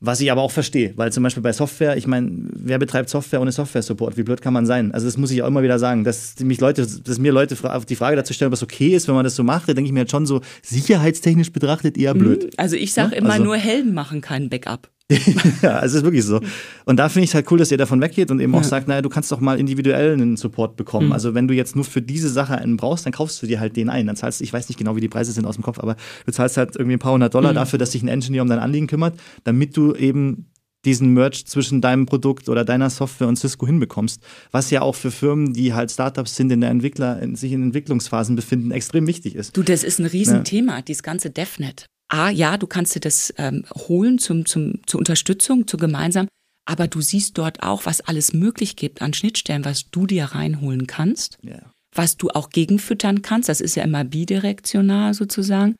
[0.01, 3.39] Was ich aber auch verstehe, weil zum Beispiel bei Software, ich meine, wer betreibt Software
[3.39, 4.17] ohne Software-Support?
[4.17, 4.91] Wie blöd kann man sein?
[4.91, 7.55] Also das muss ich auch immer wieder sagen, dass mich Leute, dass mir Leute
[7.87, 9.87] die Frage dazu stellen, ob es okay ist, wenn man das so macht, da denke
[9.87, 12.51] ich mir halt schon so, sicherheitstechnisch betrachtet eher blöd.
[12.57, 13.17] Also ich sage ja?
[13.19, 14.89] immer also, nur, Helden machen keinen Backup.
[15.61, 16.39] ja, es ist wirklich so.
[16.85, 18.87] Und da finde ich es halt cool, dass ihr davon weggeht und eben auch sagt,
[18.87, 21.07] naja, du kannst doch mal individuell einen Support bekommen.
[21.07, 21.13] Mhm.
[21.13, 23.75] Also wenn du jetzt nur für diese Sache einen brauchst, dann kaufst du dir halt
[23.75, 24.07] den ein.
[24.07, 25.95] Dann zahlst du, ich weiß nicht genau, wie die Preise sind aus dem Kopf, aber
[26.25, 27.55] du zahlst halt irgendwie ein paar hundert Dollar mhm.
[27.55, 30.47] dafür, dass sich ein Engineer um dein Anliegen kümmert, damit du eben
[30.85, 34.21] diesen Merch zwischen deinem Produkt oder deiner Software und Cisco hinbekommst.
[34.51, 37.61] Was ja auch für Firmen, die halt Startups sind, in der Entwickler, in, sich in
[37.61, 39.55] Entwicklungsphasen befinden, extrem wichtig ist.
[39.55, 40.81] Du, das ist ein Riesenthema, ja.
[40.81, 41.85] dieses ganze DevNet.
[42.11, 46.27] A, ja, du kannst dir das ähm, holen zum, zum, zur Unterstützung, zu gemeinsam,
[46.65, 50.87] aber du siehst dort auch, was alles möglich gibt an Schnittstellen, was du dir reinholen
[50.87, 51.71] kannst, yeah.
[51.95, 53.47] was du auch gegenfüttern kannst.
[53.47, 55.75] Das ist ja immer bidirektional sozusagen.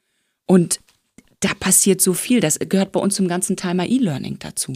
[0.48, 0.80] Und
[1.42, 2.40] da passiert so viel.
[2.40, 4.74] Das gehört bei uns zum ganzen Thema E-Learning dazu.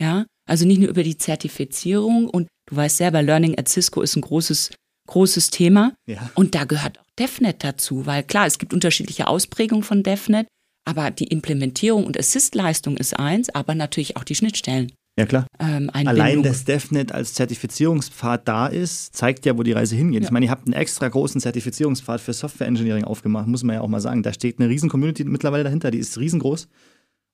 [0.00, 4.16] Ja, also nicht nur über die Zertifizierung und du weißt selber, Learning at Cisco ist
[4.16, 4.70] ein großes,
[5.06, 5.92] großes Thema.
[6.06, 6.30] Ja.
[6.34, 10.48] Und da gehört auch DevNet dazu, weil klar, es gibt unterschiedliche Ausprägungen von DevNet.
[10.88, 14.90] Aber die Implementierung und Assist-Leistung ist eins, aber natürlich auch die Schnittstellen.
[15.18, 15.46] Ja, klar.
[15.58, 20.22] Ähm, Allein, dass DevNet als Zertifizierungspfad da ist, zeigt ja, wo die Reise hingeht.
[20.22, 20.28] Ja.
[20.28, 23.82] Ich meine, ihr habt einen extra großen Zertifizierungspfad für Software Engineering aufgemacht, muss man ja
[23.82, 24.22] auch mal sagen.
[24.22, 26.68] Da steht eine riesen Community mittlerweile dahinter, die ist riesengroß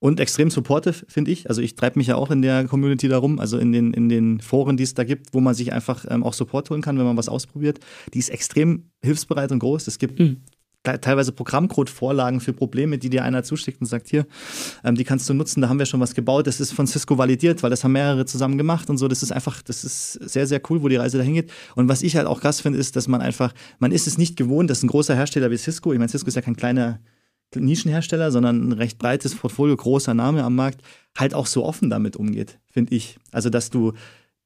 [0.00, 1.48] und extrem supportive, finde ich.
[1.48, 4.40] Also ich treibe mich ja auch in der Community darum, also in den, in den
[4.40, 7.06] Foren, die es da gibt, wo man sich einfach ähm, auch Support holen kann, wenn
[7.06, 7.78] man was ausprobiert.
[8.12, 9.86] Die ist extrem hilfsbereit und groß.
[9.86, 10.42] Es gibt mhm.
[10.84, 14.26] Teilweise Programmcode-Vorlagen für Probleme, die dir einer zuschickt und sagt, hier,
[14.84, 16.46] ähm, die kannst du nutzen, da haben wir schon was gebaut.
[16.46, 19.08] Das ist von Cisco validiert, weil das haben mehrere zusammen gemacht und so.
[19.08, 21.50] Das ist einfach, das ist sehr, sehr cool, wo die Reise dahin geht.
[21.74, 24.36] Und was ich halt auch krass finde, ist, dass man einfach, man ist es nicht
[24.36, 27.00] gewohnt, dass ein großer Hersteller wie Cisco, ich meine, Cisco ist ja kein kleiner
[27.54, 30.82] Nischenhersteller, sondern ein recht breites Portfolio, großer Name am Markt,
[31.16, 33.16] halt auch so offen damit umgeht, finde ich.
[33.30, 33.92] Also, dass du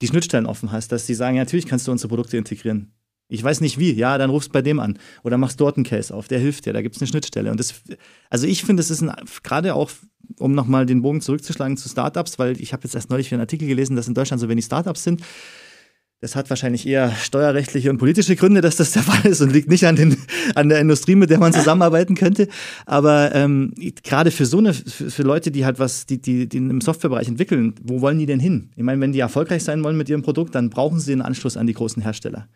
[0.02, 2.92] die Schnittstellen offen hast, dass sie sagen, ja, natürlich kannst du unsere Produkte integrieren.
[3.28, 6.14] Ich weiß nicht wie, ja, dann rufst bei dem an oder machst dort einen Case
[6.14, 7.50] auf, der hilft dir, da gibt es eine Schnittstelle.
[7.50, 7.74] Und das,
[8.30, 9.04] also ich finde, es ist
[9.42, 9.90] gerade auch,
[10.38, 13.68] um nochmal den Bogen zurückzuschlagen zu Startups, weil ich habe jetzt erst neulich einen Artikel
[13.68, 15.22] gelesen, dass in Deutschland so wenig Startups sind.
[16.20, 19.68] Das hat wahrscheinlich eher steuerrechtliche und politische Gründe, dass das der Fall ist und liegt
[19.68, 20.16] nicht an, den,
[20.56, 22.48] an der Industrie, mit der man zusammenarbeiten könnte.
[22.86, 23.72] Aber ähm,
[24.02, 27.28] gerade für so eine, für, für, Leute, die halt was, die, die, die im Softwarebereich
[27.28, 28.70] entwickeln, wo wollen die denn hin?
[28.74, 31.56] Ich meine, wenn die erfolgreich sein wollen mit ihrem Produkt, dann brauchen sie einen Anschluss
[31.56, 32.48] an die großen Hersteller.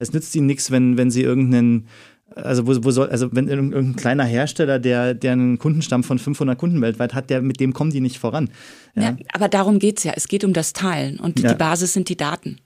[0.00, 1.86] Es nützt ihnen nichts, wenn, wenn sie irgendeinen
[2.34, 6.58] also wo, wo soll, also wenn irgendein kleiner Hersteller, der, der einen Kundenstamm von 500
[6.58, 8.50] Kunden weltweit hat, der, mit dem kommen die nicht voran.
[8.94, 9.02] Ja.
[9.02, 10.12] ja aber darum geht es ja.
[10.14, 11.52] Es geht um das Teilen und ja.
[11.52, 12.58] die Basis sind die Daten.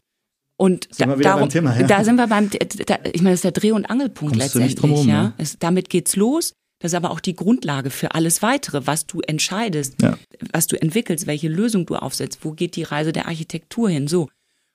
[0.57, 2.49] Und da, darum, Thema, da sind wir beim,
[2.87, 4.77] da, ich meine, das ist der Dreh- und Angelpunkt Kommst letztendlich.
[4.77, 5.33] Drum, ja.
[5.37, 6.53] Es, damit geht's los.
[6.81, 9.97] Das ist aber auch die Grundlage für alles weitere, was du entscheidest,
[10.53, 14.29] was du entwickelst, welche Lösung du aufsetzt, wo geht die Reise der Architektur hin, so.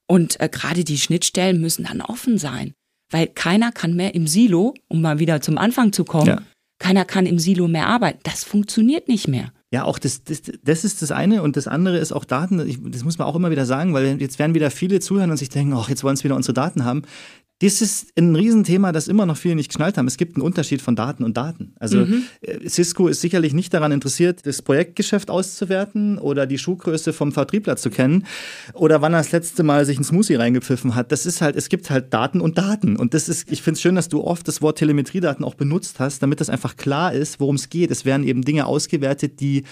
[0.09, 2.73] Und äh, gerade die Schnittstellen müssen dann offen sein,
[3.11, 6.41] weil keiner kann mehr im Silo, um mal wieder zum Anfang zu kommen, ja.
[6.79, 8.19] keiner kann im Silo mehr arbeiten.
[8.23, 9.51] Das funktioniert nicht mehr.
[9.71, 12.67] Ja, auch das, das, das ist das eine und das andere ist auch Daten.
[12.67, 15.37] Ich, das muss man auch immer wieder sagen, weil jetzt werden wieder viele zuhören und
[15.37, 17.03] sich denken, ach, jetzt wollen sie wieder unsere Daten haben.
[17.61, 20.07] Das ist ein Riesenthema, das immer noch viele nicht geschnallt haben.
[20.07, 21.73] Es gibt einen Unterschied von Daten und Daten.
[21.79, 22.23] Also mhm.
[22.41, 27.75] Äh, Cisco ist sicherlich nicht daran interessiert, das Projektgeschäft auszuwerten oder die Schuhgröße vom Vertriebler
[27.75, 28.25] zu kennen
[28.73, 31.11] oder wann er das letzte Mal sich ein Smoothie reingepfiffen hat.
[31.11, 32.95] Das ist halt, es gibt halt Daten und Daten.
[32.95, 35.99] Und das ist, ich finde es schön, dass du oft das Wort Telemetriedaten auch benutzt
[35.99, 37.91] hast, damit das einfach klar ist, worum es geht.
[37.91, 39.63] Es werden eben Dinge ausgewertet, die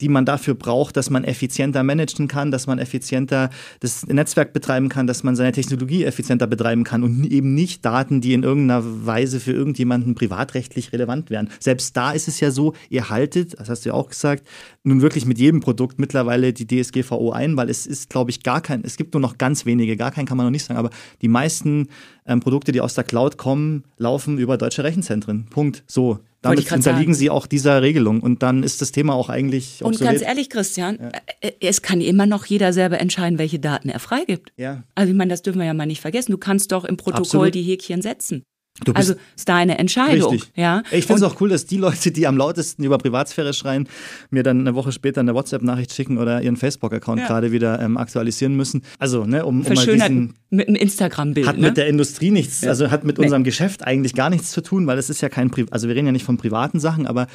[0.00, 4.88] die man dafür braucht, dass man effizienter managen kann, dass man effizienter das Netzwerk betreiben
[4.88, 8.82] kann, dass man seine Technologie effizienter betreiben kann und eben nicht Daten, die in irgendeiner
[9.06, 11.48] Weise für irgendjemanden privatrechtlich relevant wären.
[11.60, 14.46] Selbst da ist es ja so, ihr haltet, das hast du ja auch gesagt,
[14.82, 18.60] nun wirklich mit jedem Produkt mittlerweile die DSGVO ein, weil es ist, glaube ich, gar
[18.60, 20.90] kein, es gibt nur noch ganz wenige, gar keinen kann man noch nicht sagen, aber
[21.22, 21.88] die meisten
[22.26, 25.46] ähm, Produkte, die aus der Cloud kommen, laufen über deutsche Rechenzentren.
[25.50, 25.84] Punkt.
[25.86, 26.18] So.
[26.44, 27.14] Damit unterliegen sagen.
[27.14, 30.00] sie auch dieser Regelung und dann ist das Thema auch eigentlich obsolet.
[30.00, 31.10] Und ganz ehrlich, Christian, ja.
[31.40, 34.52] Äh, es kann immer noch jeder selber entscheiden, welche Daten er freigibt.
[34.56, 34.84] Ja.
[34.94, 36.32] Also ich meine, das dürfen wir ja mal nicht vergessen.
[36.32, 37.54] Du kannst doch im Protokoll Absolut.
[37.54, 38.44] die Häkchen setzen
[38.92, 40.32] also ist deine Entscheidung.
[40.32, 40.50] Richtig.
[40.56, 40.82] Ja?
[40.90, 43.88] Ich finde es auch cool, dass die Leute, die am lautesten über Privatsphäre schreien,
[44.30, 47.26] mir dann eine Woche später eine WhatsApp-Nachricht schicken oder ihren Facebook-Account ja.
[47.28, 48.82] gerade wieder ähm, aktualisieren müssen.
[48.98, 51.46] Also, ne, um, um mal diesen, mit einem Instagram-Bild.
[51.46, 51.68] Hat ne?
[51.68, 52.70] mit der Industrie nichts, ja.
[52.70, 53.24] also hat mit nee.
[53.24, 55.94] unserem Geschäft eigentlich gar nichts zu tun, weil es ist ja kein, Pri also wir
[55.94, 57.28] reden ja nicht von privaten Sachen, aber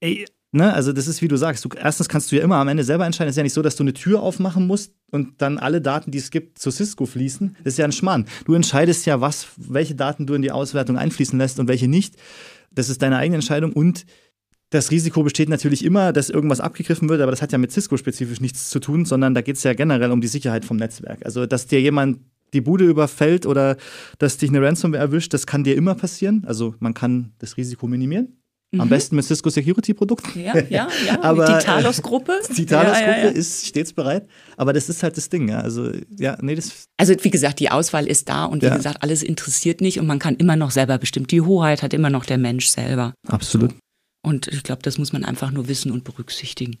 [0.00, 2.68] ey, Ne, also das ist, wie du sagst, du, erstens kannst du ja immer am
[2.68, 3.28] Ende selber entscheiden.
[3.28, 6.10] Es ist ja nicht so, dass du eine Tür aufmachen musst und dann alle Daten,
[6.10, 7.56] die es gibt, zu Cisco fließen.
[7.64, 8.24] Das ist ja ein Schmarrn.
[8.46, 12.16] Du entscheidest ja, was, welche Daten du in die Auswertung einfließen lässt und welche nicht.
[12.70, 14.06] Das ist deine eigene Entscheidung und
[14.70, 17.96] das Risiko besteht natürlich immer, dass irgendwas abgegriffen wird, aber das hat ja mit Cisco
[17.96, 21.24] spezifisch nichts zu tun, sondern da geht es ja generell um die Sicherheit vom Netzwerk.
[21.24, 22.20] Also, dass dir jemand
[22.52, 23.76] die Bude überfällt oder
[24.18, 26.44] dass dich eine Ransomware erwischt, das kann dir immer passieren.
[26.46, 28.37] Also man kann das Risiko minimieren.
[28.70, 28.82] Mhm.
[28.82, 30.40] Am besten mit Cisco Security Produkten.
[30.40, 31.22] Ja, ja, ja.
[31.22, 32.38] Aber die Talos-Gruppe.
[32.54, 33.30] Die Talos-Gruppe ja, ja, ja.
[33.30, 34.28] ist stets bereit.
[34.58, 35.50] Aber das ist halt das Ding.
[35.52, 36.84] Also, ja, nee, das.
[36.98, 40.18] Also, wie gesagt, die Auswahl ist da und wie gesagt, alles interessiert nicht und man
[40.18, 41.26] kann immer noch selber bestimmen.
[41.26, 43.14] Die Hoheit hat immer noch der Mensch selber.
[43.26, 43.74] Absolut.
[44.22, 46.78] Und ich glaube, das muss man einfach nur wissen und berücksichtigen.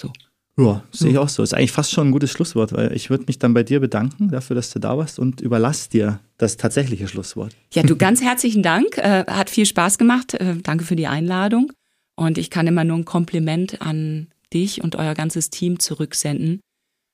[0.00, 0.12] So.
[0.58, 1.42] Ja, sehe ich auch so.
[1.42, 4.28] Ist eigentlich fast schon ein gutes Schlusswort, weil ich würde mich dann bei dir bedanken
[4.28, 7.56] dafür, dass du da warst und überlass dir das tatsächliche Schlusswort.
[7.72, 8.98] Ja, du ganz herzlichen Dank.
[8.98, 10.34] Äh, hat viel Spaß gemacht.
[10.34, 11.72] Äh, danke für die Einladung.
[12.16, 16.60] Und ich kann immer nur ein Kompliment an dich und euer ganzes Team zurücksenden,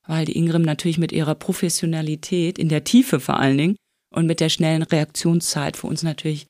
[0.06, 3.76] weil die Ingrim natürlich mit ihrer Professionalität, in der Tiefe vor allen Dingen,
[4.12, 6.46] und mit der schnellen Reaktionszeit für uns natürlich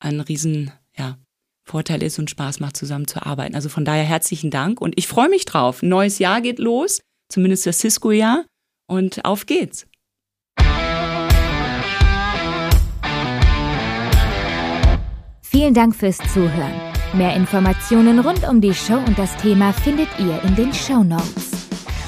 [0.00, 1.18] ein riesen, ja,
[1.66, 3.56] Vorteil ist und Spaß macht, zusammen zu arbeiten.
[3.56, 5.82] Also von daher herzlichen Dank und ich freue mich drauf.
[5.82, 8.44] Neues Jahr geht los, zumindest das Cisco-Jahr
[8.88, 9.86] und auf geht's.
[15.42, 16.74] Vielen Dank fürs Zuhören.
[17.14, 21.50] Mehr Informationen rund um die Show und das Thema findet ihr in den Show Notes.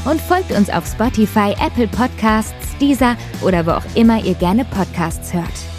[0.04, 5.32] Und folgt uns auf Spotify, Apple Podcasts, Deezer oder wo auch immer ihr gerne Podcasts
[5.32, 5.77] hört.